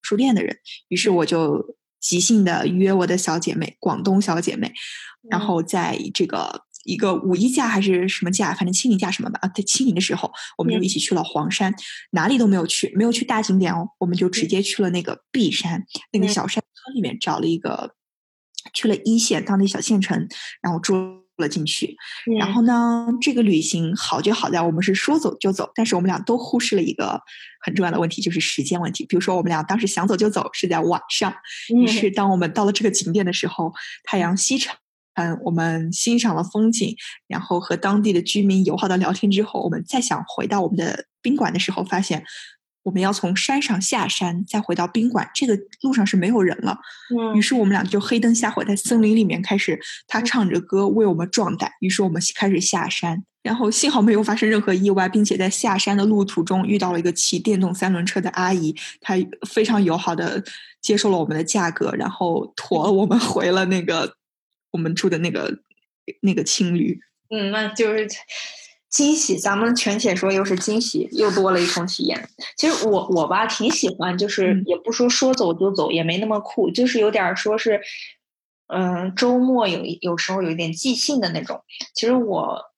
[0.02, 0.56] 书店的人，
[0.88, 4.72] 于是我就即兴的约我的小姐妹，广东小姐妹，
[5.30, 5.46] 然嗯。
[5.46, 10.82] 后在这个一个五一假还是什么假，反正清明假什么吧，啊，在清明的时候，我们就嗯。
[10.82, 11.72] 一起去了黄山，
[12.10, 16.28] 哪里都没有去，没有去大景点哦，我们就直接去了那个璧山，那个嗯。
[16.28, 17.94] 小山村里面找了一个，
[18.72, 20.28] 去了一线当地小县城，
[20.60, 20.94] 然后住
[21.36, 21.96] 了进去。
[22.38, 27.20] 然嗯后呢，这个旅行好就好在我们是说走就走，但是我们俩都忽视了一个
[27.64, 29.04] 很重要的问题，就是时间问题。
[29.06, 31.32] 比如说，我们俩当时想走就走是在晚上，
[31.74, 33.72] 于嗯是当我们到了这个景点的时候，
[34.04, 34.74] 太阳西沉。
[35.14, 36.96] 嗯，我们欣赏了风景，
[37.28, 42.24] 然后和当地的居民友好的聊天之后，我们再想回到我们的宾馆的时候，发现
[42.82, 46.78] 我们要从山上下山，再回到宾馆，这个路上是没有人了。
[47.10, 51.70] 嗯于是我们俩就黑灯瞎火在森林里面开始，他唱着歌为我们壮胆。
[51.80, 59.14] 于是我们开始下山，然后幸好没有发生任何意外，并且在下山的路途中遇到了一个骑电动三轮车的阿姨，她
[59.48, 60.42] 非常友好的
[60.80, 64.16] 接受了我们的价格，然后驮了我们回了那个
[64.72, 65.60] 我们住的那个
[66.20, 67.00] 那个青旅。
[67.30, 68.06] 嗯，那就是
[68.92, 69.36] 惊喜。
[69.36, 72.28] 咱们全且说又是惊喜，又多了一重体验。
[72.56, 77.80] 其实我我吧挺喜欢，就是嗯也不说说走就走，也没那么酷，就是有点儿说是，
[78.68, 81.64] 嗯、周末有一有时候有一点即兴的那种。
[81.94, 82.70] 其实我。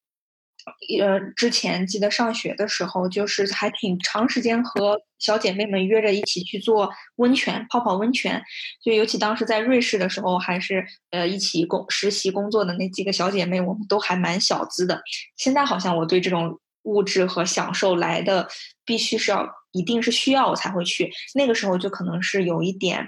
[1.01, 8.43] 呃，之前记得上学的时候，就是还挺长时间和小姐妹们约着一起去做温泉、泡泡温泉。
[8.83, 15.03] 就尤其当时在瑞士的时候，还是呃一起工实习工作的那几个小姐妹，我们都还蛮小资的。
[15.37, 18.49] 现在好像我对这种物质和享受来的，
[18.85, 21.11] 必须是要一定是需要我才会去。
[21.35, 23.07] 那个时候就可能是有一点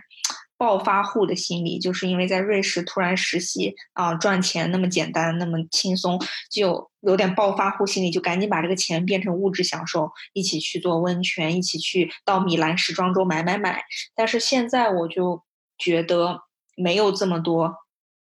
[0.58, 6.18] 暴发户的心理，就是因为在瑞士突然实习啊、赚钱那么简单那么轻松，
[6.50, 13.84] 就有点暴发户心理，就赶紧把这个钱变成物质享受，一起去做温泉，一起去到米兰时装周买买买。
[14.14, 15.44] 但是现在我就
[15.76, 16.40] 觉得
[16.76, 17.74] 没有这么多，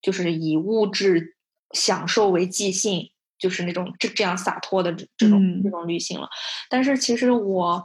[0.02, 1.36] 就是以物质
[1.72, 6.28] 享受为即兴，就是那种这这样洒脱的这这种、这嗯种旅行了。
[6.70, 7.84] 但是其实我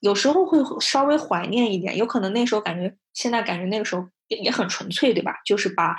[0.00, 5.36] 有时候会稍微怀念一点，有可能那时候感觉，现在感觉那个时候也也很纯粹，对吧？
[5.44, 5.96] 就是把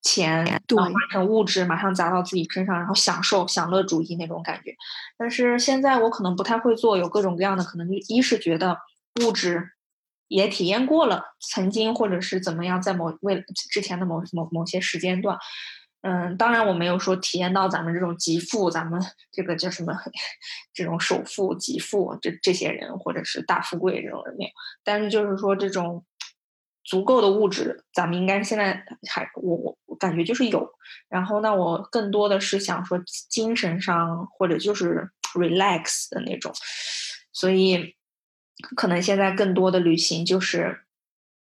[0.00, 4.74] 钱对啊换成物质，马上砸到自己身上，然后享受享乐主义那种感觉。
[5.16, 8.78] 但是现在我可能不太会做，有各种各样的可能，一是觉得
[9.24, 9.72] 物质
[10.28, 15.38] 也体验过了，曾经或者是怎么样，在某为之前的某某某些时间段。
[16.02, 19.00] 嗯，当然我没有说体验到咱们这种极富，咱们
[19.32, 19.92] 这个叫什么，
[20.74, 24.50] 这种首富、极富这这些人，或者是大富贵这种人没有。
[24.82, 26.04] 但是就是说这种
[26.84, 30.68] 足够的物质，咱们应该现在还我我感觉就是有。
[31.08, 33.00] 然后呢，我更多的是想说
[33.30, 36.52] 精神上或者就是 relax 的那种，
[37.32, 37.94] 所以
[38.74, 40.82] 可能现在更多的旅行就是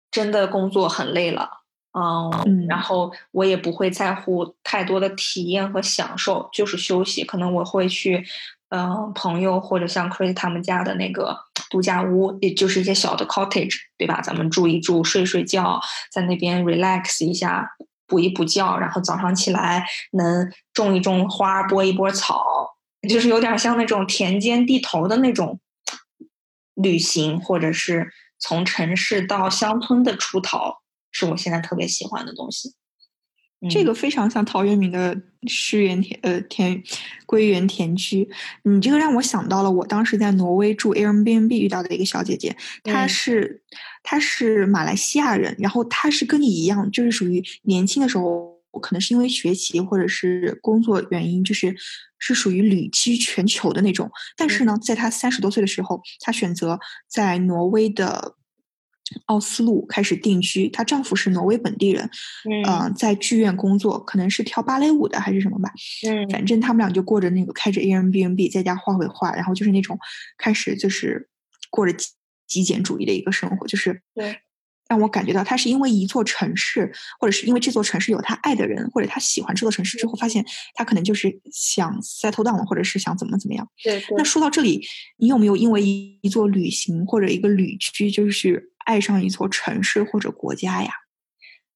[0.10, 1.66] 真的工作很累了。
[1.98, 7.24] 嗯，嗯然后我也不会在乎太多的体验和享受，就是休息。
[7.24, 8.24] 可能我会去，
[8.70, 11.36] 嗯、朋友或者像 Chris 他们家的那个
[11.72, 14.22] 度假屋，也就是一些小的 cottage，对吧？
[14.22, 15.82] 咱们住一住，睡睡觉，
[16.12, 17.68] 在那边 relax 一下，
[18.06, 22.46] 补一补觉，然后早上起来能种一种花，播一拨草，
[23.10, 25.60] 就是有点像那种田间地头的那种
[26.76, 30.82] 旅行，或者是从城市到乡村的出逃。
[31.18, 32.70] 是我现在特别喜欢的东西。
[33.60, 36.80] 嗯这个非常像陶渊明的诗园田呃田
[37.26, 38.30] 归园田居，
[38.62, 43.64] 你这个让我想到了我当时在挪威住 Airbnb 遇到的一个小姐姐，她嗯是
[44.04, 51.76] 她是马来西亚人，然后她是跟你一样，就是属于年轻的时候，可能是因为学习或者是工作原因，就是
[52.20, 54.08] 是属于旅居全球的那种。
[54.36, 58.36] 但是呢，在她三十多岁的时候，她选择在挪威的。
[59.26, 62.10] 奥斯陆开始定居，她丈夫是挪威本地人，
[62.50, 65.72] 嗯呃，在剧院工作，可能是跳芭蕾舞的还是什么吧。
[66.08, 69.98] 嗯反正他们俩就过着那个开着 Airbnb 在家画绘画，然后就是那种
[70.38, 71.30] 开始就是
[71.70, 72.10] 过着极
[72.48, 74.38] 极简主义的一个生活，就是对
[74.90, 83.70] 让我感觉到他是因为一座城市，或者是因为这座城市有他爱的人，或者他喜欢这座城市之后，发现他可能就是想 settle down，或者是想怎么怎么样。
[83.84, 84.86] 对对那说到这里，
[85.18, 90.92] 你有没有因为一一座旅行或者一个旅居，就是爱上一座城市或者国家呀？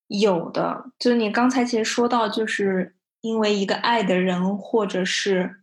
[0.07, 5.61] 有的，就是你刚才其实说到，就是因为一个爱的人，或者是，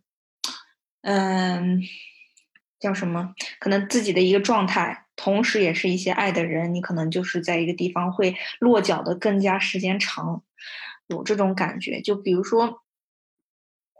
[1.01, 1.81] 嗯，
[2.79, 3.33] 叫什么？
[3.59, 10.41] 可能自己的一个状态，同时也是一些爱的人，你可能就是在一个地方会落脚的更加时间长，
[11.07, 11.99] 有这种感觉。
[12.01, 12.81] 就比如说，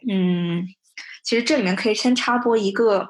[0.09, 0.65] 嗯，
[1.21, 3.09] 其实这里面可以先插播一个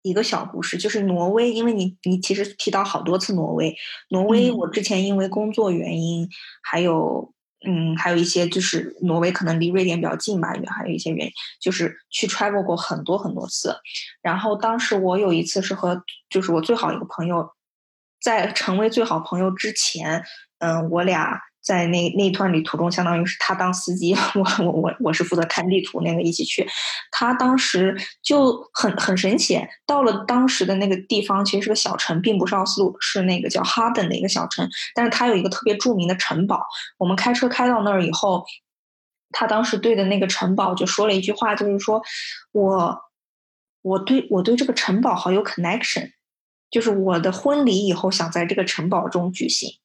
[0.00, 3.76] 一个小故事，就是挪威，因为你你其实提到好多次挪威，
[4.08, 6.26] 挪威嗯我之前因为工作原因，
[6.62, 7.34] 还有
[7.64, 13.76] 嗯，还有一些就是挪威可能离瑞典比较近吧，也还有一些原因，就是去 travel 过很多很多次。
[14.20, 17.50] 然后当时我有一次是和就是我最好一个朋友，
[18.20, 20.24] 在成为最好朋友之前，
[20.62, 26.64] 嗯，我俩在那那一段旅途中，相当于是他当司机，我我我我是负责看地图那个一起去。
[27.10, 34.68] 他当时就很很神奇，到了当时的那个地方，其实是个小城，并不是奥斯陆，是那个叫哈登的一个小城。
[34.94, 36.64] 但是它有一个特别著名的城堡。
[36.96, 38.44] 我们开车开到那儿以后，
[39.32, 42.00] 他当时对着那个城堡就说了一句话，就是说
[42.52, 43.00] 我
[43.82, 46.12] 我对我对这个城堡好有 connection，
[46.70, 49.78] 就是我的婚礼以后想在这个城堡中举行，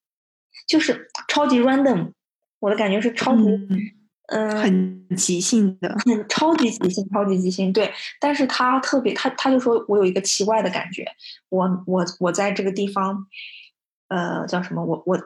[0.68, 2.12] 就是超级 random。
[2.60, 3.70] 我的感觉是超级嗯，
[4.30, 7.94] 嗯很即兴的，很超级即兴，超级即兴，对。
[8.20, 11.06] 但是他特别，他他就说我有一个奇怪的感觉，
[11.50, 13.28] 我我我在这个地方，
[14.08, 14.84] 呃，叫什么？
[14.84, 15.18] 我我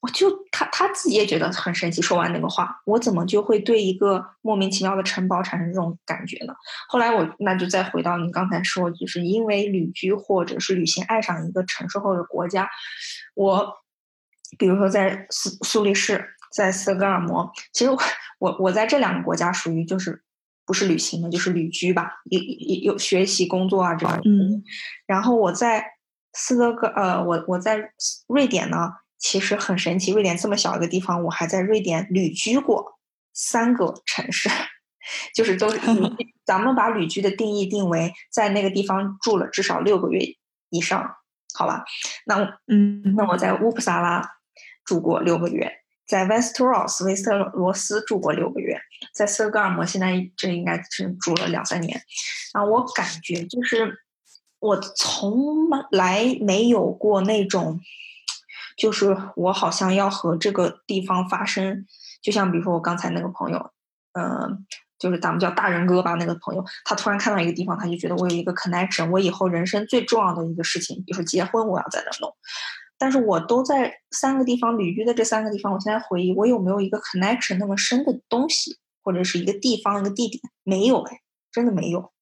[0.00, 2.00] 我就他他自己也觉得很神奇。
[2.00, 6.54] 说完那个话，我怎么就会对一个莫名其妙的城堡产生这种感觉呢？
[6.88, 12.70] 后来我那就再回到你刚才说，就是因为旅居或者是旅行爱上一个城市或者国家，
[13.34, 13.74] 我
[14.58, 17.98] 比如说在苏苏黎世，在斯德哥尔摩，其实我
[18.38, 20.22] 我我在这两个国家属于就是
[20.64, 24.20] 不是旅行的，就是旅居吧，也也有学习工作啊这种。
[24.24, 24.62] 嗯
[25.06, 25.84] 然后我在
[26.32, 27.92] 斯德哥呃，我我在
[28.26, 32.98] 瑞典呢，其实很神奇，瑞典这么小一个地方，我还在瑞典旅居过
[33.32, 34.48] 三个城市，
[35.34, 35.78] 就是都是
[36.44, 40.20] 咱们把旅居的定义定为在那个地方住了至少六个月
[40.70, 41.16] 以上，
[41.54, 41.84] 好吧？
[42.26, 44.35] 那我嗯，那我在乌普萨拉
[44.86, 45.70] 住过六个月，
[46.06, 48.80] 在 Westeros 维斯特罗斯住过六个月，
[49.12, 52.00] 在斯德哥尔摩现在这应该是住了两三年。
[52.54, 53.98] 然后我感觉就是
[54.60, 57.80] 我从来没有过那种，
[58.78, 61.84] 就是我好像要和这个地方发生，
[62.22, 63.70] 就像比如说我刚才那个朋友，
[64.12, 64.64] 嗯、
[64.98, 72.34] 就是咱们叫大人哥吧，那个朋友，他突然看到一个地方，他就觉得我有一个 connection，我以后人生最重要的一个事情，比如说结婚，我要在那弄。
[72.98, 80.42] 但是我都在三个地方旅居的这三个地方，我现在回忆，我有没有一个 connection 那么深的东西，或者是一个地方、一个地点？
[80.62, 81.20] 没有哎，
[81.52, 82.12] 真的没有。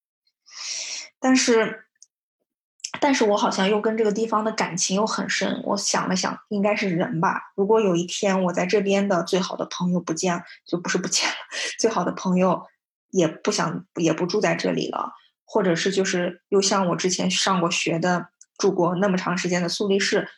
[1.21, 1.85] 但是，
[3.01, 5.63] 但是我好像又跟这个地方的感情又很深。
[5.65, 7.53] 我想了想，应该是人吧。
[7.55, 11.35] 如果有一天我在这边的最好的朋友不见了，就不是不见了，
[11.79, 12.63] 最好的朋友
[13.11, 15.13] 也不想也不住在这里了，
[15.45, 20.29] 或者是就是又像我之前上过学的，住过那么长时间的苏黎世。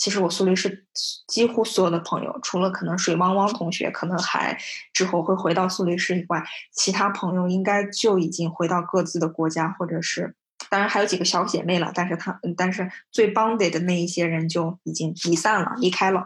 [0.00, 0.86] 其实我苏黎世
[1.28, 4.58] 几乎所有的朋友，除了可能水汪汪同学可能还
[4.94, 6.42] 之后会回到苏黎世以外，
[6.72, 10.34] 其他朋友应该就已经回到各自的国家，或者是
[10.70, 16.24] 当然还有几个小姐妹了，但是她但是最 bonded 的那一些人就已经离散了，离开了。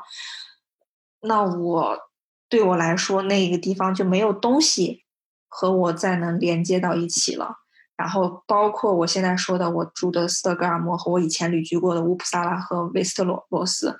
[1.22, 1.98] 那我
[2.48, 5.04] 对我来说，那个地方就没有东西
[5.48, 7.63] 和我再能连接到一起了。
[7.96, 13.96] 然后包括我现在说的，我住的斯德哥尔摩和我以前旅居过的乌普萨拉和维斯特罗罗斯，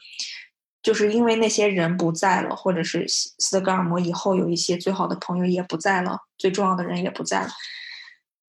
[0.83, 7.51] 就是因为那些人不在了，或者是斯德哥尔摩以后有一些最好的朋友也不在了，最重要的人也不在了。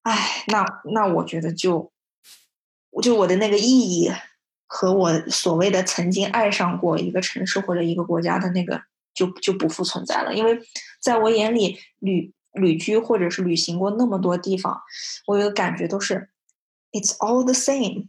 [0.01, 1.91] 唉，那那我觉得就，
[3.03, 4.11] 就我的那个意义
[4.65, 8.81] 和我所谓的曾经爱上过一个城市或者一个国家的那个
[9.13, 10.59] 就就不复存在了，因为
[10.99, 12.33] 在我眼里旅。
[12.55, 14.81] 旅居或者是旅行过那么多地方，
[15.27, 16.29] 我有个感觉都是
[16.91, 18.07] ，it's all the same，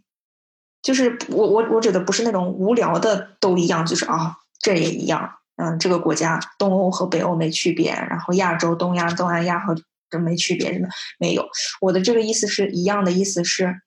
[0.82, 9.76] 就是我我我指的不是那种无聊的都一样，就是啊这也一样，嗯，这个国家东欧和北欧没区别，然后亚洲、东亚、东南亚和
[10.08, 10.88] 这没区别，真的
[11.18, 11.48] 没有。
[11.80, 13.82] 我的这个意思是一样的，意思是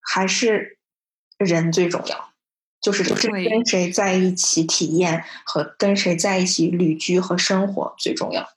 [0.00, 0.78] 还是
[1.38, 2.30] 人最重要，
[2.80, 8.48] 就是是跟谁在一起体验和跟谁在一起旅居和生活最重要。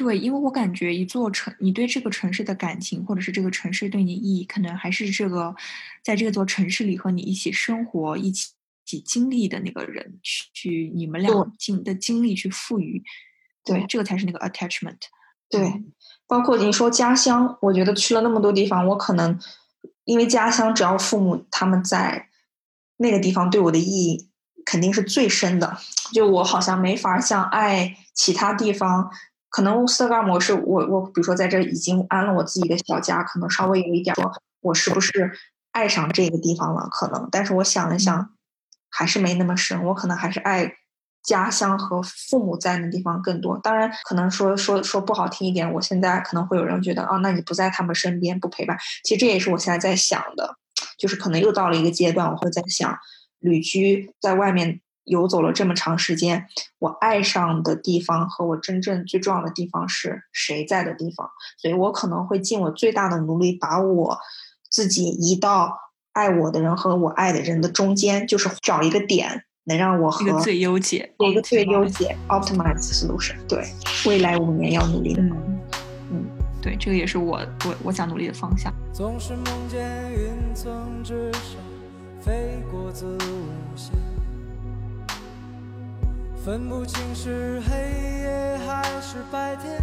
[0.00, 5.54] 对，因为我感觉一座城，你对这个城市的感情，或者是这个城市对你意义，可能还是这个
[6.02, 8.52] 在这座城市里和你一起生活、一起
[8.86, 13.02] 一起经历的那个人去，去你们俩经的经历去赋予。
[13.62, 14.96] 对，这个才是那个 attachment。
[15.50, 15.70] 对，
[16.26, 19.38] 包括你说家乡，我觉得去了那么多地方，我可能
[20.04, 22.30] 因为家乡，只要父母他们在
[22.96, 24.30] 那个地方，对我的意义
[24.64, 25.76] 肯定是最深的。
[26.14, 29.10] 就我好像没法像爱其他地方。
[29.50, 35.32] 可能斯德哥尔摩是我我比如说在这已经安了我自己的小家，可能稍微有一点说我是不是
[35.72, 36.88] 爱上这个地方了？
[36.90, 38.30] 可能，但是我想了想，
[38.88, 39.84] 还是没那么深。
[39.86, 40.74] 我可能还是爱
[41.22, 43.58] 家乡和父母在的地方更多。
[43.58, 48.78] 当然，可能说说说不好听一点，我现在可能会有人觉得，哦，那你不在他们身边，不陪伴。
[49.02, 50.56] 其实这也是我现在在想的，
[50.96, 52.96] 就是可能又到了一个阶段，我会在想，
[53.40, 54.80] 旅居在外面。
[55.10, 56.46] 游走了这么长时间，
[56.78, 61.28] 我爱上的地方和我真正最重要的地方是谁在的地方？
[61.58, 64.18] 所以我可能会尽我最大的努力，把我
[64.70, 65.76] 自己移到
[66.12, 73.34] 爱我的人和我爱的人的中间，就是找一个点，能让我和一个最优解，一个最优解，optimize solution。
[73.48, 73.66] 对，
[74.06, 75.20] 未来五年要努力的。
[75.22, 75.60] 嗯
[76.12, 76.24] 嗯，
[76.62, 78.72] 对，这个也是我我我想努力的方向。
[78.92, 81.42] 总是梦见云层之上
[82.20, 83.92] 飞过子午线，
[86.42, 87.76] 分不清是黑
[88.22, 89.78] 夜还是白天，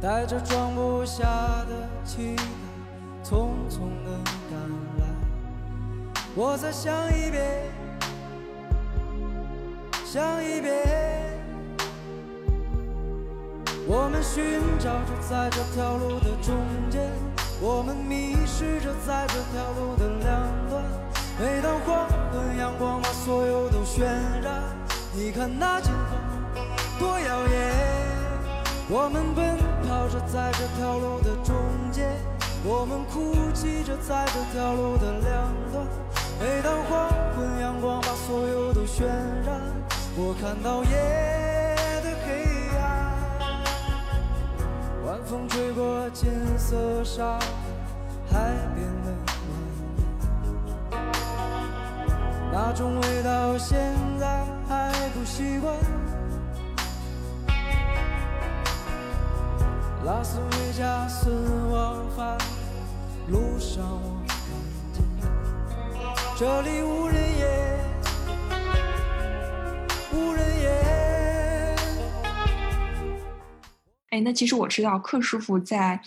[0.00, 1.24] 带着装不下
[1.68, 2.44] 的期待，
[3.24, 4.12] 匆匆的
[4.48, 4.60] 赶
[5.00, 5.06] 来。
[6.36, 7.64] 我再想一遍，
[10.04, 10.76] 想一遍。
[13.88, 16.54] 我们寻找着在这条路的中
[16.90, 17.10] 间，
[17.60, 20.30] 我们迷失着在这条路的两
[20.65, 20.65] 端。
[21.38, 24.04] 每当黄昏，阳光把所有都渲
[24.42, 24.62] 染，
[25.12, 26.18] 你看那前方
[26.98, 27.72] 多耀眼。
[28.88, 31.54] 我们奔跑着在这条路的中
[31.92, 32.10] 间，
[32.64, 35.86] 我们哭泣着在这条路的两端。
[36.40, 39.04] 每当黄昏，阳光把所有都渲
[39.44, 39.60] 染，
[40.16, 40.90] 我看到夜
[42.02, 42.28] 的黑
[42.78, 42.80] 暗。
[45.04, 47.38] 晚风吹过金色沙，
[48.32, 48.38] 海
[48.74, 49.12] 边的
[52.52, 53.78] 那种味道现
[54.18, 55.74] 在还不习惯。
[60.04, 61.30] 拉斯维加斯
[61.70, 62.38] 往返
[63.28, 66.00] 路上，我看见
[66.38, 67.78] 这里无人烟，
[70.12, 71.76] 无人烟。
[74.10, 76.00] 哎，那其实我知道克师傅在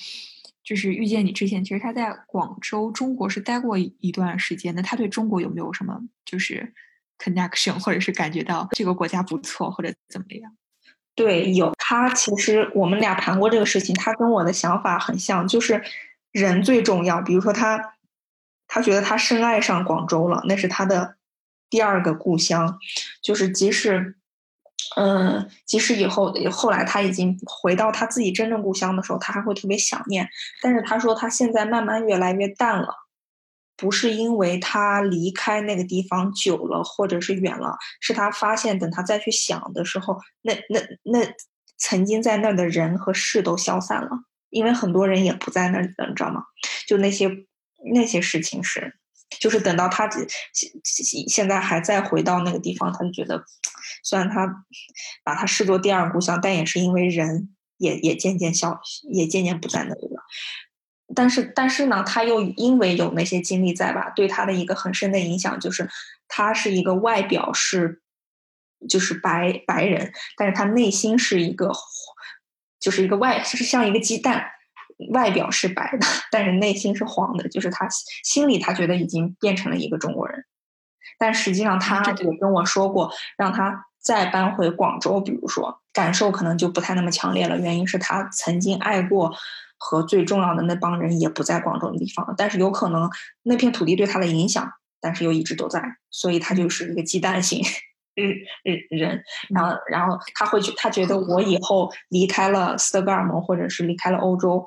[0.70, 4.84] 就是遇见你之前，其实他在广州中国是待过一段时间的。
[4.84, 6.72] 他对中国有没有什么就是
[7.17, 10.55] connection，或者是感觉到这个国家不错，或者怎么样？
[11.15, 15.82] 对，有他，其实我们俩谈过这个事情，他跟我的想法很像，就是
[16.32, 17.20] 人最重要。
[17.20, 17.95] 比如说他，
[18.67, 21.15] 他觉得他深爱上广州了，那是他的
[21.67, 22.78] 第二个故乡。
[23.24, 24.18] 就是即使，
[24.96, 30.28] 嗯，即使以后后来他已经回到他自己真正故乡的时候，他还会特别想念。
[30.62, 32.90] 但是他说他现在慢慢越来越淡了。
[33.82, 41.26] 不是因为他离开那个地方久了，或者是远了，是他发现等他再去想的时候，那那那
[41.78, 44.10] 曾经在那儿的人和事都消散了，
[44.50, 46.44] 因为很多人也不在那里了，你知道吗？
[46.90, 47.30] 就那些
[47.96, 48.94] 那些事情是，
[49.40, 53.44] 就是等到他现现现在还在回到那个地方，他就觉得，
[54.04, 54.66] 虽然他
[55.24, 58.80] 把他视作第二故乡，但也是因为人也也渐渐消，
[59.12, 60.24] 也渐渐不在那里了。
[61.16, 65.90] 但是，但是呢，他又因为有那些经历在吧，对他的一个很深的影响就是，
[66.28, 68.04] 他是一个外表是，
[68.88, 71.72] 就是白白人，但是他内心是一个，
[72.80, 74.46] 就是一个外，就是像一个鸡蛋，
[75.12, 77.88] 外表是白的，但是内心是黄的，就是他
[78.24, 80.45] 心里他觉得已经变成了一个中国人，
[81.18, 89.34] 但实际上他也跟我说过，让他再搬回广州，比如说感受可能就不太那么强烈了，原因是他曾经爱过。
[89.82, 93.10] 和最重要的那帮人也不在广州的地方，但是有可能
[93.43, 97.64] 那片土地对他的影响，但是又一直都在，所以他就是一个鸡蛋型
[98.16, 99.24] 人人。
[99.49, 104.66] 然后，然后他会觉他觉得我以后离开了斯德哥尔摩，或者是离开了欧洲，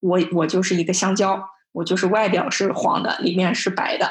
[0.00, 4.10] 我我就是一个香蕉，我就是外表是黄的，里面是白的。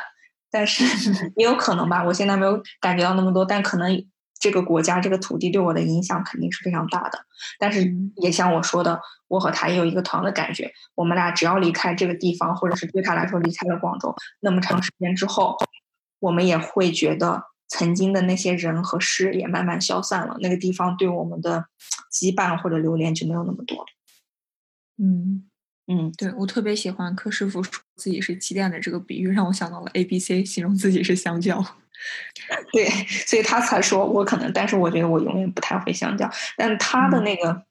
[0.50, 0.84] 但是
[1.38, 4.06] 也有可能吧，我现在没有感觉到那么多，但可能。
[4.44, 7.20] 这个国家、这个土地对我的影响肯定是非常大的，
[7.60, 10.74] 但是也像我说的，我和他也有一个同样的感觉。
[10.96, 15.56] 我们俩只要离开这个地方，或者是对他来说离开了广州那么长时间之后，
[16.20, 21.68] 我们也会觉得曾经的那些人和事也慢慢消散了，那个地方对我们的
[22.12, 23.86] 羁绊或者留恋就没有那么多了。
[24.98, 25.50] 嗯
[25.88, 31.66] 嗯，对我特别喜欢柯师傅说自己是鸡蛋的这个比喻，让我想到了 A、B、C 形容自己是香蕉。
[32.74, 32.90] 对，
[33.26, 36.30] 所以他才说我可能，但是我觉得我永远不太会香蕉。
[36.58, 37.64] 但他的那个，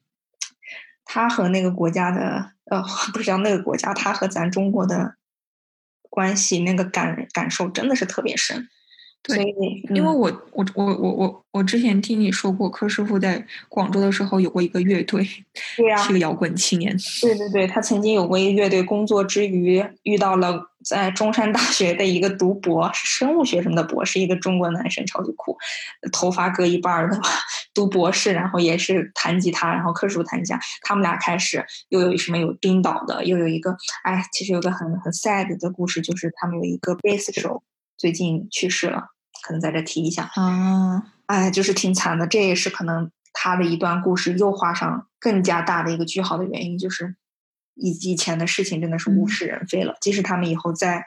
[1.04, 2.82] 他和那个国家的，呃，
[3.12, 5.16] 不是叫那个国家，他和咱中国的
[6.08, 8.68] 关系那个感感受真的是特别深。
[9.22, 16.96] 对所以因为嗯我我我我我我之前听你说过，柯师傅在广州的时候有过一个乐队，是个摇滚青年。
[17.20, 25.58] 对对对，他曾经有过一个乐队，工作之余遇到了在中山大学的一个读博是生物学什么的博士，一个中国男生，超级酷，
[26.12, 27.28] 头发割一半儿的吧，
[27.74, 37.62] 读博士，然后也是弹吉他，然后柯师傅弹吉他，他们俩开始又有什么有冰岛的，又有一个，哎，其实有个很很 sad 的故事，就是他们有一个贝斯手
[38.00, 39.08] 最近去世了，
[39.46, 42.26] 可能在这提一下，啊，哎，就是挺惨的。
[42.26, 47.16] 这也是可能他的一段故事又画上更加大的一个句号的原因，就是
[47.74, 49.94] 以以前的事情真的是物嗯是人非了。
[50.00, 51.04] 即使他们以后再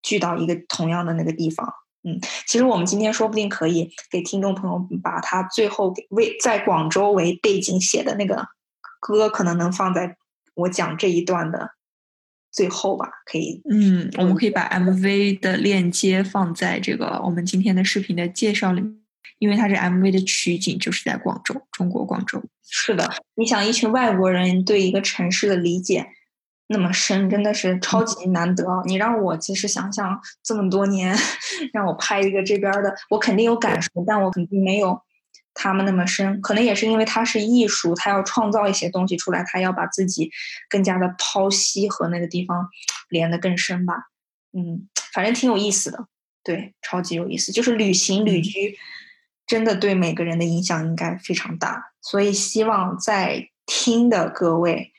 [0.00, 1.74] 聚到一个同样的那个地方，
[2.04, 8.46] 嗯，其实我们今天说不定可以给听众朋友把他最后给为在广州为背景写的那个
[9.00, 10.16] 歌，可能能放在
[10.54, 11.72] 我讲这一段的
[12.52, 18.94] 最后吧，可以嗯，我们可以把 MV 的链接放在这个我们今天的视频的介绍里面，
[19.38, 22.42] 因为它这 MV 的取景就是在广州，中国广州。
[22.68, 26.06] 是的，你想一群外国人对一个城市的理解
[26.68, 28.82] 那么深，真的是超级难得啊。
[28.86, 31.14] 你让我其实想想这么多年，
[31.72, 34.98] 让我拍一个这边儿的，我肯定有感受，但我肯定没有
[35.54, 36.40] 他们那么深。
[36.40, 40.30] 可能也是因为他是艺术，他要创造一些东西出来，他要把自己
[40.68, 42.68] 更加的剖析和那个地方
[43.08, 43.94] 连得更深吧。
[44.52, 46.06] 嗯，反正挺有意思的，
[46.44, 47.52] 对，超级有意思。
[47.52, 48.78] 就是旅行旅嗯居，
[49.46, 51.92] 真的对每个人的影响应该非常大。
[52.00, 54.92] 所以希望在听的各位，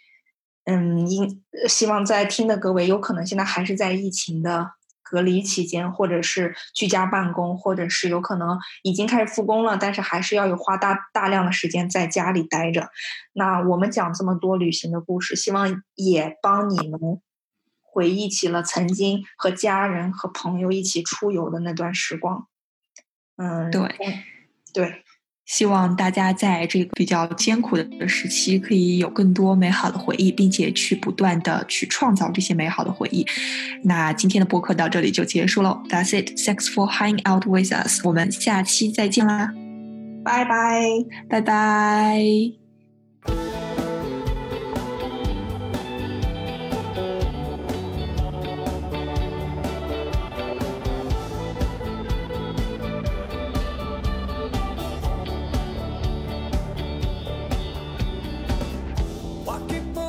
[0.65, 4.71] 嗯，应希望在听的各位，有可能现在还是在疫情的
[5.13, 12.89] 隔离期间，或者是居家办公，或者是有可能已经开始复工了，但是还是要有花大大量的时间在家里待着。
[13.33, 17.21] 那我们讲这么多旅行的故事，希望也帮你们
[17.79, 22.47] 回忆起了曾经和家人和朋友一起出游的那段时光。
[23.35, 24.23] 嗯，对嗯
[24.73, 25.02] 对，
[25.45, 33.25] 希望大家在这个比较艰苦的时期，可以有更多美好的回忆，并且去不断的去创造这些美好的回忆。
[33.83, 36.29] 那今天的播客到这里就结束喽，That's it.
[36.37, 37.99] Thanks for hanging out with us.
[38.05, 39.53] 我们下期再见啦，
[40.23, 40.81] 拜拜。
[41.29, 42.62] 拜拜。
[59.67, 60.02] keep on